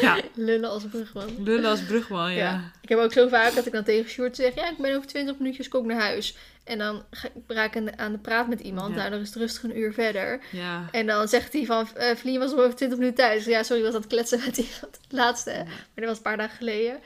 [0.00, 1.42] Ja, Lullen als brugman.
[1.44, 2.38] lullen als brugman, ja.
[2.38, 2.70] Ja.
[2.80, 4.54] Ik heb ook zo vaak dat ik dan tegen Sjoerd zeg...
[4.54, 6.36] Ja, ik ben over 20 minuutjes kom ik naar huis.
[6.64, 8.90] En dan ga ik raak ik aan de praat met iemand.
[8.90, 8.96] Ja.
[8.96, 10.40] Nou, dan is het rustig een uur verder.
[10.52, 10.88] Ja.
[10.92, 11.88] En dan zegt hij van...
[11.94, 13.44] eh Vlien was over 20 minuten thuis.
[13.44, 14.80] Ja, sorry, was het kletsen met iemand.
[14.80, 15.50] Het laatste.
[15.64, 16.98] Maar dat was een paar dagen geleden.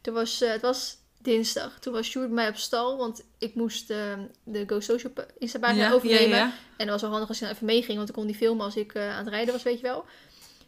[0.00, 1.78] Toen was, eh, het was dinsdag.
[1.78, 2.96] Toen was Sjoerd mij op stal.
[2.96, 3.96] Want ik moest eh,
[4.44, 6.28] de Go Social pa- Insta-pagina Ja, overnemen.
[6.28, 6.52] ja, ja.
[6.76, 7.96] En dat was wel handig als je dan even meeging.
[7.96, 10.04] Want ik kon die filmen als ik eh, aan het rijden was, weet je wel.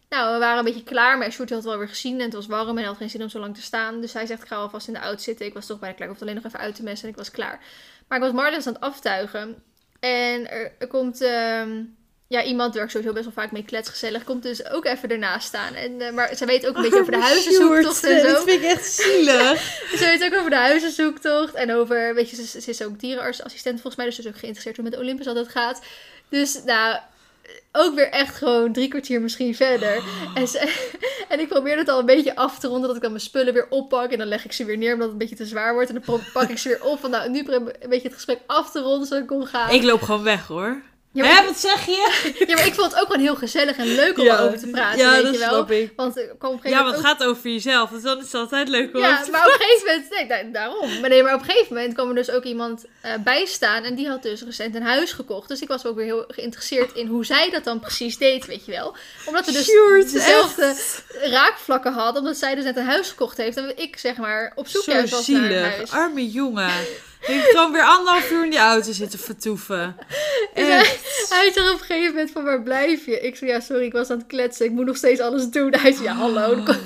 [0.09, 1.19] Nou, we waren een beetje klaar.
[1.19, 2.19] Maar Sjoerd had het wel weer gezien.
[2.19, 2.69] En het was warm.
[2.69, 4.01] En hij had geen zin om zo lang te staan.
[4.01, 5.47] Dus hij zegt, ik ga alvast in de auto zitten.
[5.47, 6.09] Ik was toch bijna klaar.
[6.09, 7.05] Ik hoefde alleen nog even uit te messen.
[7.05, 7.61] En ik was klaar.
[8.09, 9.63] Maar ik was Marlies aan het aftuigen.
[10.01, 11.21] En er, er komt...
[11.21, 11.83] ehm,
[12.31, 14.25] ja, iemand waar ik sowieso best wel vaak mee klets gezellig.
[14.25, 15.75] Komt dus ook even ernaast staan.
[15.75, 18.27] En, eh, maar ze weet ook een beetje over de huizenzoektocht en zo.
[18.27, 19.61] Dat vind ik echt zielig.
[19.99, 21.55] Ze weet ook over de huizenzoektocht.
[21.55, 24.05] En over, weet je, ze, ze is ook dierenartsassistent volgens mij.
[24.05, 25.81] Dus ze is ook geïnteresseerd hoe met Olympus altijd gaat.
[26.29, 26.99] Dus nou,
[27.73, 30.03] ook weer echt gewoon drie kwartier misschien verder.
[30.35, 30.89] En, ze,
[31.29, 32.87] en ik probeer het al een beetje af te ronden.
[32.87, 34.11] Dat ik dan mijn spullen weer oppak.
[34.11, 35.89] En dan leg ik ze weer neer omdat het een beetje te zwaar wordt.
[35.89, 37.01] En dan pak ik ze weer op.
[37.01, 39.47] Van nou, nu probeer ik een beetje het gesprek af te ronden zodat ik kon
[39.47, 39.71] gaan.
[39.71, 40.83] Ik loop gewoon weg hoor.
[41.13, 42.23] Ja, wat zeg je?
[42.49, 44.99] ja, maar ik vond het ook gewoon heel gezellig en leuk om erover te praten.
[44.99, 45.49] ja weet dat je wel.
[45.49, 45.93] snap ik.
[45.97, 47.91] Want er kwam op een gegeven Ja, want ook- het gaat over jezelf.
[47.91, 50.59] Dus dan is het altijd leuk om Ja, maar op een gegeven moment, nee, da-
[50.59, 51.01] daarom.
[51.01, 53.83] Maar nee, maar op een gegeven moment kwam er dus ook iemand eh bij staan
[53.85, 55.49] en die had dus recent een huis gekocht.
[55.49, 58.65] Dus ik was ook weer heel geïnteresseerd in hoe zij dat dan precies deed, weet
[58.65, 58.97] je wel.
[59.27, 60.75] Omdat we dus Sjoerd, dezelfde
[61.21, 64.69] raakvlakken hadden, omdat zij dus net een huis gekocht heeft en ik zeg maar op
[64.69, 65.75] zoek Zo was naar een zielig.
[65.77, 65.91] huis.
[65.91, 66.71] Arme jongen.
[67.21, 69.97] Heeft gewoon weer anderhalf uur in die auto zitten vertoeven.
[70.55, 70.65] Hij,
[71.29, 73.21] hij zegt op een gegeven moment van waar blijf je?
[73.21, 75.75] Ik zei ja sorry, ik was aan het kletsen, ik moet nog steeds alles doen.
[75.75, 76.63] Hij zei ja hallo.
[76.63, 76.77] kom-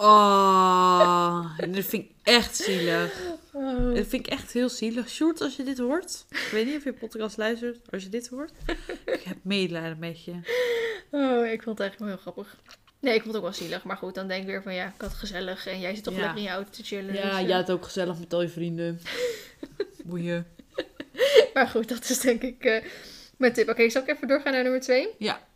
[0.00, 3.12] Oh, dat vind ik echt zielig.
[3.52, 3.94] Oh.
[3.94, 5.08] Dat vind ik echt heel zielig.
[5.10, 6.24] Sjoerd, als je dit hoort.
[6.30, 7.78] Ik weet niet of je podcast luistert.
[7.90, 8.52] Als je dit hoort.
[9.04, 10.32] Ik heb medelijden met je.
[11.10, 12.56] Oh, ik vond het eigenlijk wel heel grappig.
[13.00, 13.84] Nee, ik vond het ook wel zielig.
[13.84, 15.66] Maar goed, dan denk ik weer van ja, ik had gezellig.
[15.66, 16.20] En jij zit toch Ja.
[16.20, 17.14] lekker in je auto te chillen.
[17.14, 17.46] Ja, dus, eh.
[17.48, 19.00] jij had ook gezellig met al je vrienden.
[20.04, 20.46] Boeien.
[21.54, 22.84] Maar goed, dat is denk ik eh,
[23.36, 23.68] mijn tip.
[23.68, 25.08] Oké, zal ik even doorgaan naar nummer twee?
[25.18, 25.46] Ja.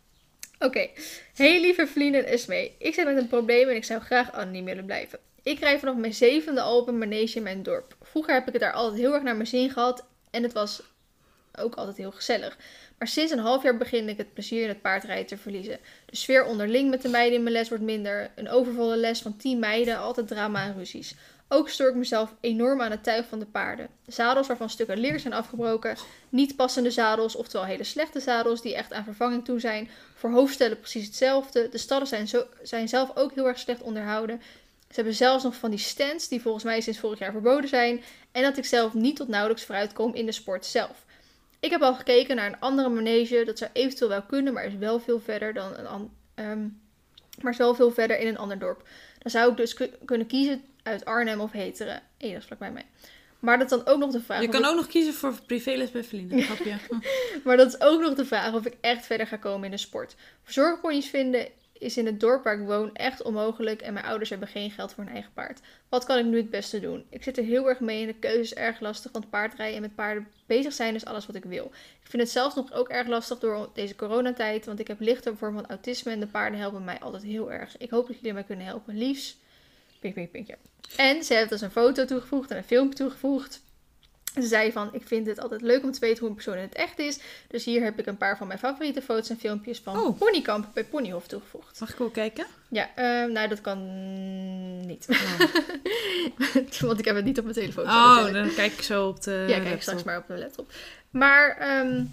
[0.59, 0.89] Oké.
[1.33, 2.75] Hey lieve vrienden en Esmee.
[2.77, 5.19] Ik zit met een probleem en ik zou graag anoniem willen blijven.
[5.43, 7.95] Ik rijd vanaf mijn zevende al op een manege in mijn dorp.
[8.01, 10.05] Vroeger heb ik het daar altijd heel erg naar mijn zin gehad.
[10.31, 10.81] En het was
[11.59, 12.57] ook altijd heel gezellig.
[12.97, 15.79] Maar sinds een half jaar begin ik het plezier in het paardrijden te verliezen.
[16.05, 18.31] De sfeer onderling met de meiden in mijn les wordt minder.
[18.35, 21.15] Een overvolle les van 10 meiden, altijd drama en ruzies.
[21.47, 23.87] Ook stoor ik mezelf enorm aan het tuig van de paarden.
[24.07, 25.97] Zadels waarvan stukken leer zijn afgebroken.
[26.29, 29.89] Niet passende zadels, oftewel hele slechte zadels die echt aan vervanging toe zijn.
[30.15, 31.69] Voor hoofdstellen precies hetzelfde.
[31.69, 34.41] De stallen zijn, zo, zijn zelf ook heel erg slecht onderhouden.
[34.87, 38.03] Ze hebben zelfs nog van die stands die volgens mij sinds vorig jaar verboden zijn.
[38.31, 41.05] En dat ik zelf niet tot nauwelijks vooruit kom in de sport zelf.
[41.63, 43.43] Ik heb al gekeken naar een andere manege.
[43.45, 46.67] Dat zou eventueel wel kunnen, maar is wel veel verder dan een ehm,
[47.41, 48.87] maar is wel veel verder in een ander dorp.
[49.19, 52.01] Dan zou ik dus ku- kunnen kiezen uit Arnhem of Heteren.
[52.17, 52.85] Eén, dat is vlakbij mij.
[53.39, 54.41] Maar dat is dan ook nog de vraag.
[54.41, 56.41] Je kan ik- ook nog kiezen voor privéles bij Verlien.
[56.41, 56.75] Grapje.
[57.43, 59.77] maar dat is ook nog de vraag of ik echt verder ga komen in de
[59.77, 60.15] sport.
[60.43, 61.47] Verzorgponies vinden
[61.83, 64.93] is in het dorp waar ik woon echt onmogelijk en mijn ouders hebben geen geld
[64.93, 65.59] voor een eigen paard.
[65.89, 67.05] Wat kan ik nu het beste doen?
[67.09, 69.81] Ik zit er heel erg mee en de keuze is erg lastig, want paardrijden en
[69.81, 71.65] met paarden bezig zijn is alles wat ik wil.
[72.03, 75.35] Ik vind het zelfs nog ook erg lastig door deze coronatijd, want ik heb lichte
[75.35, 77.77] vorm van autisme en de paarden helpen mij altijd heel erg.
[77.77, 78.97] Ik hoop dat jullie mij kunnen helpen.
[78.97, 79.37] Liefs.
[79.99, 80.57] Pink, pink, pinkje.
[80.97, 83.61] En ze heeft dus een foto toegevoegd en een filmpje toegevoegd.
[84.33, 86.61] Ze zei van, ik vind het altijd leuk om te weten hoe een persoon in
[86.61, 87.19] het echt is.
[87.47, 90.17] Dus hier heb ik een paar van mijn favoriete foto's en filmpjes van Oh.
[90.17, 91.79] Ponykamp bij Ponyhof toegevoegd.
[91.79, 92.45] Mag ik ook kijken?
[92.69, 93.79] Ja, ehm, nou dat kan
[94.85, 95.07] niet.
[96.79, 97.83] Want ik heb het niet op mijn telefoon.
[97.83, 98.45] Oh, natuurlijk.
[98.45, 99.81] dan kijk ik zo op de Ja, kijk laptop.
[99.81, 100.71] straks maar op de laptop.
[101.09, 102.03] Maar ehm,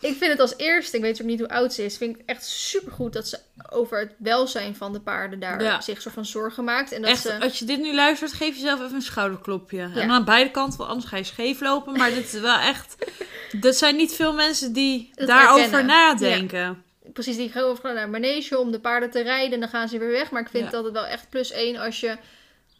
[0.00, 2.22] ik vind het als eerste, ik weet ook niet hoe oud ze is, vind ik
[2.26, 3.38] echt supergoed dat ze
[3.70, 5.80] over het welzijn van de paarden daar Ja.
[5.80, 6.92] zich soort van zorgen maakt.
[6.92, 7.40] En dat Echt, ze...
[7.40, 9.76] als je dit nu luistert, geef jezelf even een schouderklopje.
[9.94, 10.00] Ja.
[10.00, 11.96] En aan beide kanten, want anders ga je scheef lopen.
[11.96, 12.96] Maar dit is wel echt...
[13.60, 15.86] Dat zijn niet veel mensen die Dat daarover herkennen.
[15.86, 16.82] nadenken.
[17.12, 19.88] precies, die gaan over naar een manege om de paarden te rijden en dan gaan
[19.88, 20.30] ze weer weg.
[20.30, 22.16] Maar ik vind dat het wel echt plus één als je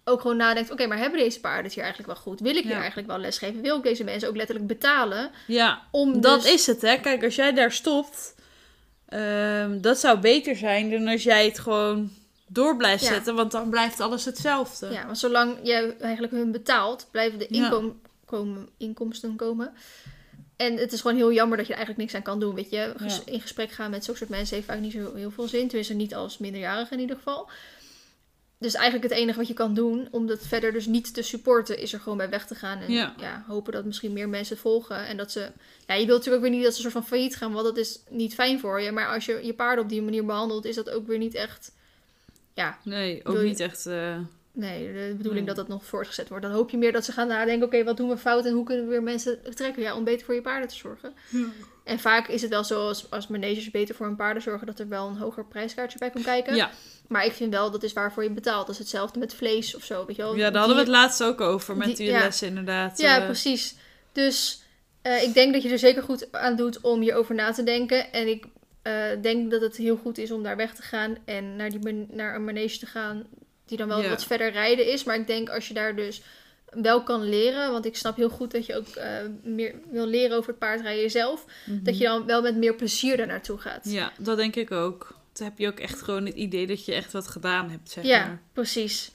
[0.09, 2.41] ook gewoon nadenkt, oké, maar hebben deze paarden het hier eigenlijk wel goed?
[2.41, 3.61] Wil ik hier eigenlijk wel lesgeven?
[3.63, 5.31] Wil ik deze mensen ook letterlijk betalen?
[5.47, 6.97] Ja, Om dat dus- is het, hè.
[7.01, 8.35] Kijk, als jij daar stopt...
[9.09, 12.11] ehm, dat zou beter zijn dan als jij het gewoon
[12.47, 13.13] door blijft Ja.
[13.13, 13.35] zetten.
[13.35, 14.89] Want dan blijft alles hetzelfde.
[14.91, 19.73] Ja, want zolang je eigenlijk hun betaalt, blijven de inkom komen, inkomsten komen.
[20.57, 22.55] En het is gewoon heel jammer dat je er eigenlijk niks aan kan doen.
[22.55, 22.93] Weet je,
[23.25, 25.67] in gesprek gaan met zulke soort mensen heeft vaak niet zo heel veel zin.
[25.67, 27.49] Tenminste, niet als minderjarige in ieder geval.
[28.59, 31.79] Dus eigenlijk het enige wat je kan doen, om dat verder dus niet te supporten,
[31.79, 32.79] is er gewoon bij weg te gaan.
[32.81, 33.15] En Ja.
[33.21, 33.45] ja.
[33.47, 35.07] hopen dat misschien meer mensen het volgen.
[35.07, 35.41] En dat ze.
[35.87, 37.65] Ja, je wilt natuurlijk ook weer niet dat ze een soort van failliet gaan, want
[37.65, 38.93] dat is niet fijn voor je.
[38.93, 41.73] Maar als je je paarden op die manier behandelt, is dat ook weer niet echt
[42.55, 43.87] ja, Nee, ook je- niet echt...
[43.87, 44.19] eh,
[44.53, 45.55] nee, de bedoeling Nee.
[45.55, 46.45] dat dat nog voortgezet wordt.
[46.45, 48.65] Dan hoop je meer dat ze gaan nadenken, oké, wat doen we fout en hoe
[48.65, 49.83] kunnen we weer mensen trekken?
[49.83, 51.13] Ja, om beter voor je paarden te zorgen.
[51.87, 54.79] En vaak is het wel zo, als, als managers beter voor hun paarden zorgen, dat
[54.79, 56.55] er wel een hoger prijskaartje bij komt kijken.
[56.57, 56.71] ja.
[57.09, 58.67] Maar ik vind wel, dat is waarvoor je betaalt.
[58.67, 60.37] Dat is hetzelfde met vlees of zo, weet je wel.
[60.37, 62.19] ja, daar hadden we het laatst ook over met die- die ja.
[62.19, 62.99] lessen inderdaad.
[62.99, 63.75] Ja, eh, precies.
[64.13, 64.63] Dus
[65.03, 68.13] eh, ik denk dat je er zeker goed aan doet om hierover na te denken.
[68.13, 68.45] En ik
[68.83, 72.07] eh, denk dat het heel goed is om daar weg te gaan en naar, die
[72.11, 73.27] naar een manege te gaan
[73.67, 74.09] die dan wel Ja.
[74.09, 75.05] wat verder rijden is.
[75.05, 76.23] Maar ik denk als je daar dus
[76.83, 79.09] wel kan leren, want ik snap heel goed dat je ook eh,
[79.43, 81.83] meer wil leren over het paardrijden zelf, mhm.
[81.85, 83.81] dat je dan wel met meer plezier daar naartoe gaat.
[83.91, 85.15] Ja, dat denk ik ook.
[85.33, 88.05] Dan heb je ook echt gewoon het idee dat je echt wat gedaan hebt, zeg
[88.05, 88.41] Ja, maar.
[88.53, 89.11] precies.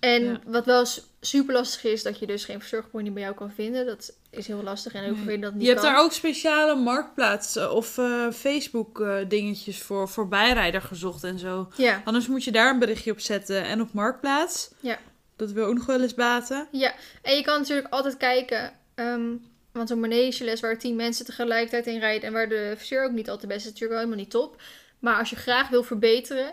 [0.00, 0.40] En Ja.
[0.46, 0.84] wat wel
[1.20, 3.86] super lastig is, dat je dus geen verzorgpony bij jou kan vinden.
[3.86, 5.38] Dat is heel lastig en heel Nee.
[5.38, 5.92] dat niet Je hebt kan.
[5.92, 11.68] daar ook speciale marktplaatsen of eh, Facebook eh, dingetjes voor, voor bijrijder gezocht en zo.
[11.76, 13.64] Ja, Anders moet je daar een berichtje op zetten.
[13.64, 14.70] En op marktplaats.
[14.80, 14.98] Ja.
[15.40, 16.68] Dat wil ook nog wel eens baten.
[16.72, 16.94] ja.
[17.22, 19.28] En je kan natuurlijk altijd kijken, ehm,
[19.72, 23.30] want zo'n manegeles waar tien mensen tegelijkertijd in rijden en waar de versier ook niet
[23.30, 24.62] al te best is, is natuurlijk wel helemaal niet top.
[24.98, 26.46] Maar als je graag wil verbeteren,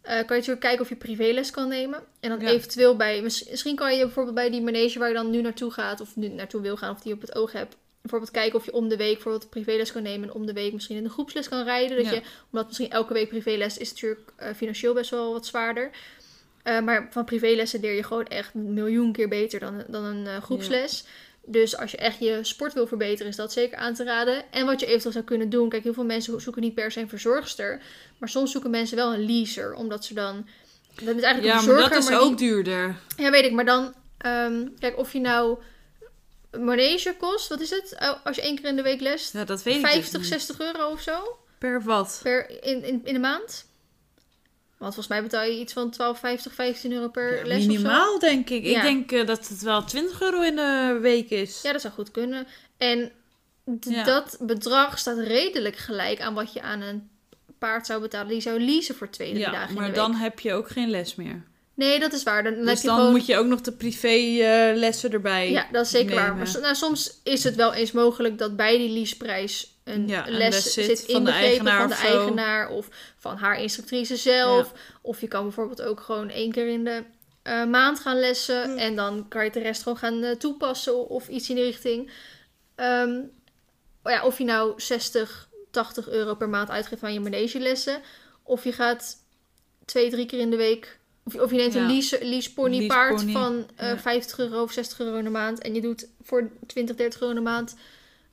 [0.00, 2.02] eh, kan je natuurlijk kijken of je privéles kan nemen.
[2.20, 2.48] En dan Ja.
[2.48, 5.70] eventueel bij, miss- misschien kan je bijvoorbeeld bij die manege waar je dan nu naartoe
[5.70, 8.58] gaat, of nu naartoe wil gaan, of die je op het oog hebt, bijvoorbeeld kijken
[8.58, 11.02] of je om de week bijvoorbeeld privéles kan nemen en om de week misschien in
[11.02, 11.96] de groepsles kan rijden.
[11.96, 12.12] Dat Ja.
[12.12, 15.90] je, omdat misschien elke week privéles is natuurlijk eh, financieel best wel wat zwaarder.
[16.68, 20.26] Eh, maar van privélessen leer je gewoon echt een miljoen keer beter dan, dan een
[20.26, 21.04] eh, groepsles.
[21.44, 24.42] Dus als je echt je sport wil verbeteren, is dat zeker aan te raden.
[24.50, 25.68] En wat je eventueel zou kunnen doen.
[25.68, 27.80] Kijk, heel veel mensen zoeken niet per se een verzorgster.
[28.18, 29.74] Maar soms zoeken mensen wel een leaser.
[29.74, 30.48] Omdat ze dan.
[31.02, 31.90] Dat is eigenlijk Ja, een maar verzorger.
[31.90, 32.96] dat is maar ook duurder.
[33.16, 33.52] Ja, weet ik.
[33.52, 33.94] Maar dan.
[34.18, 35.58] ehm, kijk, of je nou.
[36.58, 37.96] Manege kost, wat is het?
[38.00, 39.32] Oh, Als je één keer in de week lest.
[39.32, 40.28] Ja, dat weet ik dus 50, niet.
[40.28, 41.38] 60 euro of zo.
[41.58, 42.20] Per wat?
[42.22, 43.66] Per, in, in, in de maand.
[44.78, 47.68] Want volgens mij betaal je iets van 12,50, 15 euro per Ja, les of zo.
[47.68, 48.64] minimaal, denk ik.
[48.64, 48.76] Ja.
[48.76, 51.60] Ik denk eh, dat het wel 20 euro in de week is.
[51.62, 52.46] Ja, dat zou goed kunnen.
[52.76, 53.12] En
[53.80, 54.04] Ja.
[54.04, 57.08] dat bedrag staat redelijk gelijk aan wat je aan een
[57.58, 58.28] paard zou betalen.
[58.28, 60.20] Die zou leasen voor twee, drie dagen in maar de dan week.
[60.20, 61.42] heb je ook geen les meer.
[61.74, 62.42] Nee, dat is waar.
[62.42, 63.12] Dan, dan dus heb je dan gewoon...
[63.12, 65.50] moet je ook nog de privé-lessen erbij.
[65.50, 66.36] Ja, dat is zeker waar.
[66.36, 70.32] Maar nou, soms is het wel eens mogelijk dat bij die leaseprijs een, Ja, een
[70.36, 72.06] les, zit van de van de of zo.
[72.06, 74.72] eigenaar of van haar instructrice zelf.
[75.02, 77.02] Of je kan bijvoorbeeld ook gewoon één keer in de
[77.42, 81.28] eh, maand gaan lessen en dan kan je de rest gewoon gaan eh, toepassen of
[81.28, 82.10] iets in die richting.
[82.74, 83.20] Ehm,
[84.04, 88.00] ja, of je nou 60, 80 euro per maand uitgeeft aan je manegelessen.
[88.42, 89.16] Of je gaat
[89.84, 90.98] twee, drie keer in de week.
[91.24, 91.80] Of je, of je neemt Ja.
[91.80, 93.98] een lease, lease pony paard van eh, ja.
[93.98, 95.58] 50 euro of 60 euro in de maand.
[95.60, 97.76] En je doet voor 20, 30 euro in de maand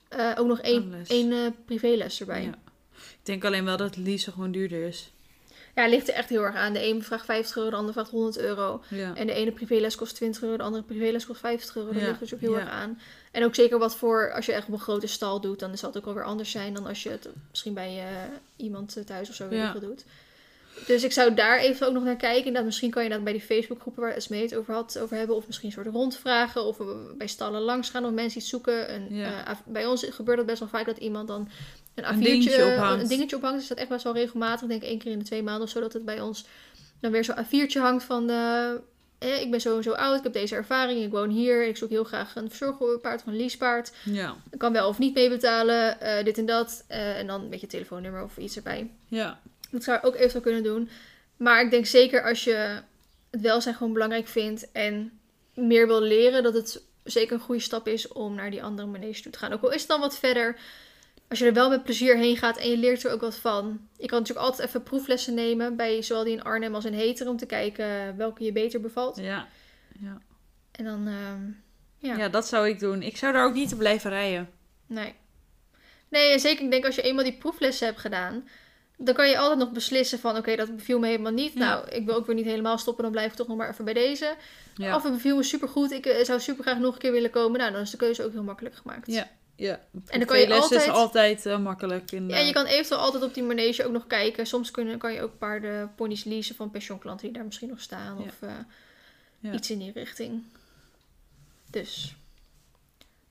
[0.08, 2.42] eh, ook nog één, één eh, privéles erbij.
[2.42, 2.54] Ja.
[2.94, 5.10] Ik denk alleen wel dat leasen gewoon duurder is.
[5.74, 6.72] Ja, het ligt er echt heel erg aan.
[6.72, 8.82] De ene vraagt 50 euro, de andere vraagt 100 euro.
[8.88, 9.14] Ja.
[9.14, 11.92] En de ene privéles kost 20 euro, de andere privéles kost 50 euro.
[11.92, 13.00] Dat Ja, ligt dus ook heel erg aan.
[13.32, 15.88] En ook zeker wat voor, als je echt op een grote stal doet, dan zal
[15.88, 18.06] het ook alweer anders zijn dan als je het misschien bij eh,
[18.56, 20.04] iemand thuis of zo veel doet.
[20.86, 22.52] Dus ik zou daar even ook nog naar kijken.
[22.52, 25.36] Dat misschien kan je dat bij die Facebookgroepen waar Esmee het over had, over hebben.
[25.36, 26.64] Of misschien een soort rondvragen.
[26.64, 26.86] Of eh,
[27.18, 28.88] bij stallen langs gaan of mensen iets zoeken.
[28.88, 29.46] En, Ja.
[29.46, 31.48] eh, bij ons gebeurt het best wel vaak dat iemand dan
[31.94, 33.02] een Een A4'tje, dingetje ophangt.
[33.02, 33.58] een dingetje ophangt.
[33.58, 34.62] Dus dat echt best wel regelmatig.
[34.62, 36.46] Ik denk één keer in de twee maanden of zo dat het bij ons
[37.00, 38.30] dan weer zo'n A4'tje hangt van...
[38.30, 38.70] eh,
[39.18, 41.66] eh, ik ben zo en zo oud, ik heb deze ervaring, ik woon hier.
[41.66, 43.92] Ik zoek heel graag een verzorgpaard of een leasepaard.
[44.04, 44.36] Ja.
[44.50, 46.84] Ik kan wel of niet meebetalen, eh, dit en dat.
[46.88, 48.90] Eh, en dan een beetje telefoonnummer of iets erbij.
[49.08, 49.40] Ja.
[49.70, 50.88] Dat zou je ook eventueel kunnen doen.
[51.36, 52.82] Maar ik denk zeker als je
[53.30, 55.20] het welzijn gewoon belangrijk vindt en
[55.54, 59.22] meer wil leren, dat het zeker een goede stap is om naar die andere manege
[59.22, 59.52] toe te gaan.
[59.52, 60.56] Ook al is het dan wat verder,
[61.28, 63.88] als je er wel met plezier heen gaat en je leert er ook wat van.
[63.96, 67.28] Je kan natuurlijk altijd even proeflessen nemen bij zowel die in Arnhem als in Heter
[67.28, 69.16] om te kijken welke je beter bevalt.
[69.16, 69.48] Ja.
[70.00, 70.18] Ja.
[70.70, 71.42] En dan, ehm,
[71.98, 73.02] ja, ja, dat zou ik doen.
[73.02, 74.50] Ik zou daar ook niet te blijven rijden.
[74.86, 75.14] nee.
[76.08, 78.48] Nee, en zeker ik denk als je eenmaal die proeflessen hebt gedaan,
[78.96, 81.52] dan kan je altijd nog beslissen van oké, dat beviel me helemaal niet.
[81.52, 81.58] Ja.
[81.58, 83.84] Nou, ik wil ook weer niet helemaal stoppen, dan blijf ik toch nog maar even
[83.84, 84.36] bij deze.
[84.74, 84.96] Ja.
[84.96, 87.58] Of het beviel me supergoed, ik eh, zou super graag nog een keer willen komen.
[87.60, 89.06] Nou, dan is de keuze ook heel makkelijk gemaakt.
[89.06, 89.30] Ja.
[89.56, 89.80] ja.
[90.06, 92.10] En dan kan je altijd- is altijd eh, makkelijk.
[92.10, 92.40] Ja, inderdaad.
[92.40, 94.46] en je kan eventueel altijd op die manege ook nog kijken.
[94.46, 98.18] Soms kunnen, kan je ook paarden, ponies leasen van pensionklanten die daar misschien nog staan.
[98.18, 98.24] Ja.
[98.24, 98.50] Of eh,
[99.40, 99.52] Ja.
[99.52, 100.42] iets in die richting.
[101.70, 102.14] Dus,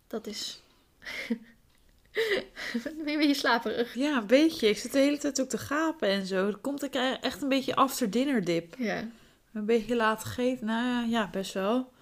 [0.07, 0.59] dat is...
[2.84, 3.95] ben je een beetje slaperig?
[3.95, 4.70] Ja, een beetje.
[4.70, 6.51] Ik zit de hele tijd ook te gapen en zo.
[6.51, 8.76] Dan komt ik echt een beetje after dinner dip.
[8.78, 9.09] Ja.
[9.53, 10.66] Een beetje laat gegeten.
[10.66, 11.93] Nou ja, best wel.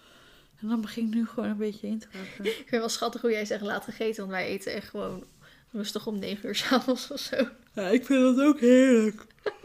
[0.61, 2.45] En dan begin ik nu gewoon een beetje in te raken.
[2.45, 4.19] Ik vind het wel schattig hoe jij zegt laat gegeten.
[4.19, 5.23] Want wij eten echt gewoon
[5.71, 7.47] rustig om 9 uur s'avonds of zo.
[7.73, 9.25] Ja, ik vind dat ook heerlijk.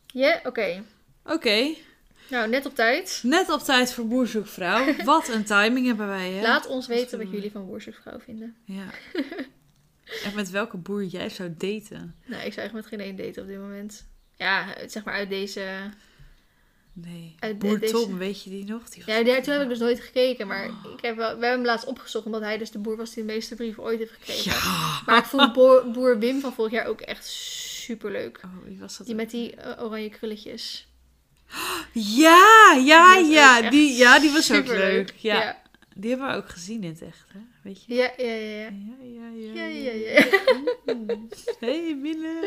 [0.07, 0.83] Ja, oké.
[1.25, 1.75] Oké,
[2.29, 3.21] Nou, net op tijd.
[3.23, 4.95] net op tijd voor Boerzoekvrouw.
[5.05, 6.43] Wat een timing hebben wij, hè?
[6.43, 8.57] Laat ons weten wat jullie van Boerzoekvrouw vinden.
[8.65, 8.85] Ja.
[10.25, 12.17] en met welke boer jij zou daten?
[12.25, 14.07] Nou, ik zou echt met geen één daten op dit moment.
[14.37, 15.91] Ja, zeg maar uit deze...
[16.93, 17.35] Nee.
[17.39, 18.89] Uit Boer deze- Tom, weet je die nog?
[18.89, 20.47] Die Ja, toen heb ik dus nooit gekeken.
[20.47, 22.27] Maar ik heb wel, we hebben hem laatst opgezocht.
[22.27, 24.53] Omdat hij dus de boer was die de meeste brieven ooit heeft gekregen.
[24.53, 25.01] Ja.
[25.07, 28.41] Maar ik vond boer, boer Wim van vorig jaar ook echt super leuk.
[28.45, 29.07] Oh, wie was dat?
[29.07, 29.21] Die ook?
[29.23, 30.87] met die oranje krulletjes.
[31.93, 33.71] Ja, ja, Die ja.
[33.71, 34.93] Die, ja, die was ook superleuk.
[34.93, 35.15] leuk.
[35.17, 35.41] Ja.
[35.43, 35.63] Ja,
[35.95, 37.39] Die hebben we ook gezien in het echt, hè?
[37.63, 37.95] Weet je?
[37.95, 38.59] ja, ja, ja.
[38.59, 38.71] ja.
[39.01, 40.25] Ja, ja, Ja, ja, ja.
[41.61, 42.45] Hey, Willem.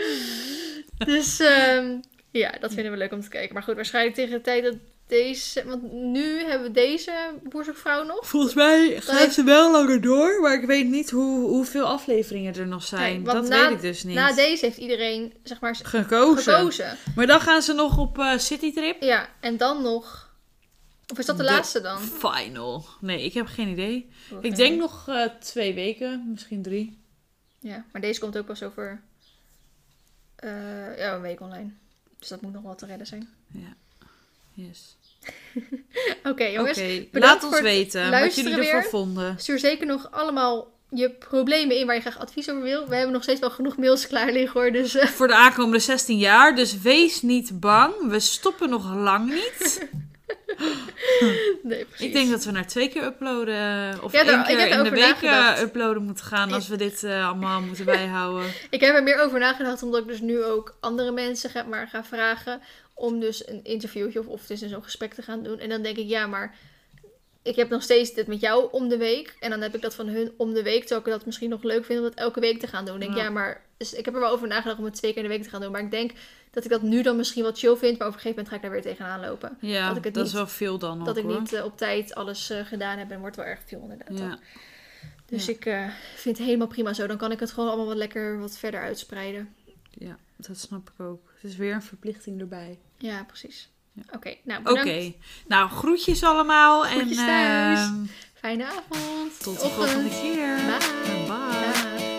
[1.13, 1.99] Dus ehm,
[2.39, 3.53] ja, dat vinden we leuk om te kijken.
[3.53, 4.75] Maar goed, waarschijnlijk tegen de tijd dat
[5.07, 5.65] deze...
[5.65, 7.11] Want nu hebben we deze
[7.43, 8.27] boerzoekvrouw nog.
[8.27, 12.67] Volgens mij gaat ze wel langer door, maar ik weet niet hoe, hoeveel afleveringen er
[12.67, 13.21] nog zijn.
[13.23, 14.15] Nee, dat na- weet ik dus niet.
[14.15, 16.53] Na deze heeft iedereen, zeg maar, gekozen.
[16.53, 16.97] gekozen.
[17.15, 19.01] Maar dan gaan ze nog op eh citytrip.
[19.01, 20.23] Ja, en dan nog...
[21.11, 21.99] Of is dat de, De laatste dan?
[22.01, 22.86] Final.
[23.01, 24.09] Nee, ik heb geen idee.
[24.31, 24.77] Oh, Ik denk idee.
[24.77, 26.99] nog eh, twee weken, misschien drie.
[27.59, 29.01] Ja, maar deze komt ook pas over...
[30.36, 31.73] eh, ja, een week online.
[32.20, 33.30] Dus dat moet nog wel te redden zijn.
[34.53, 34.97] Yes.
[36.32, 36.82] Oké, jongens.
[37.11, 38.89] Laat ons weten wat jullie ervoor weer.
[38.89, 39.39] vonden.
[39.39, 42.88] Stuur zeker nog allemaal je problemen in waar je graag advies over wil.
[42.88, 44.72] We hebben nog steeds wel genoeg mails klaar liggen hoor.
[44.72, 47.93] Dus eh, Voor de aankomende 16 jaar, dus wees niet bang.
[48.07, 49.88] We stoppen nog lang niet.
[51.63, 52.05] nee, precies.
[52.07, 54.03] Ik denk dat we naar twee keer uploaden.
[54.03, 55.61] Of Ja, daar- één ik keer heb in de week eh, nagedacht.
[55.61, 58.49] uploaden moeten gaan als we dit eh, allemaal moeten bijhouden.
[58.69, 61.88] Ik heb er meer over nagedacht, omdat ik dus nu ook andere mensen ga, maar
[61.88, 62.61] ga vragen
[62.93, 65.59] om dus een interviewtje of, of dus zo'n gesprek te gaan doen.
[65.59, 66.55] En dan denk ik, ja, maar
[67.43, 69.36] ik heb nog steeds dit met jou om de week.
[69.39, 71.63] En dan heb ik dat van hun om de week, terwijl ik dat misschien nog
[71.63, 72.99] leuk vind om dat elke week te gaan doen.
[72.99, 75.30] Denk, ja, maar dus ik heb er wel over nagedacht om het twee keer in
[75.30, 75.71] de week te gaan doen.
[75.71, 76.11] Maar ik denk
[76.51, 78.55] dat ik dat nu dan misschien wat chill vind, maar op een gegeven moment ga
[78.55, 79.57] ik daar weer tegenaan lopen.
[79.61, 81.39] Ja, Dat ik dat, het is niet- wel veel dan ook dat ik hoor.
[81.39, 84.17] niet eh, op tijd alles eh, gedaan heb en wordt wel erg veel inderdaad.
[84.17, 84.39] Ja.
[85.26, 85.51] Dus Ja.
[85.53, 87.07] ik eh, vind het helemaal prima zo.
[87.07, 89.55] Dan kan ik het gewoon allemaal wat lekker wat verder uitspreiden.
[89.89, 91.32] ja, dat snap ik ook.
[91.41, 92.80] Het is weer een verplichting erbij.
[92.97, 93.69] Ja, precies.
[93.93, 94.01] Ja.
[94.11, 95.17] Oké, nou Oké, bedankt.
[95.47, 96.82] nou groetjes allemaal.
[96.84, 97.80] Groetjes en thuis.
[97.80, 97.95] ehm,
[98.34, 99.43] Fijne avond.
[99.43, 100.55] tot de volgende keer.
[100.55, 101.26] Bye.
[101.28, 102.14] Bye.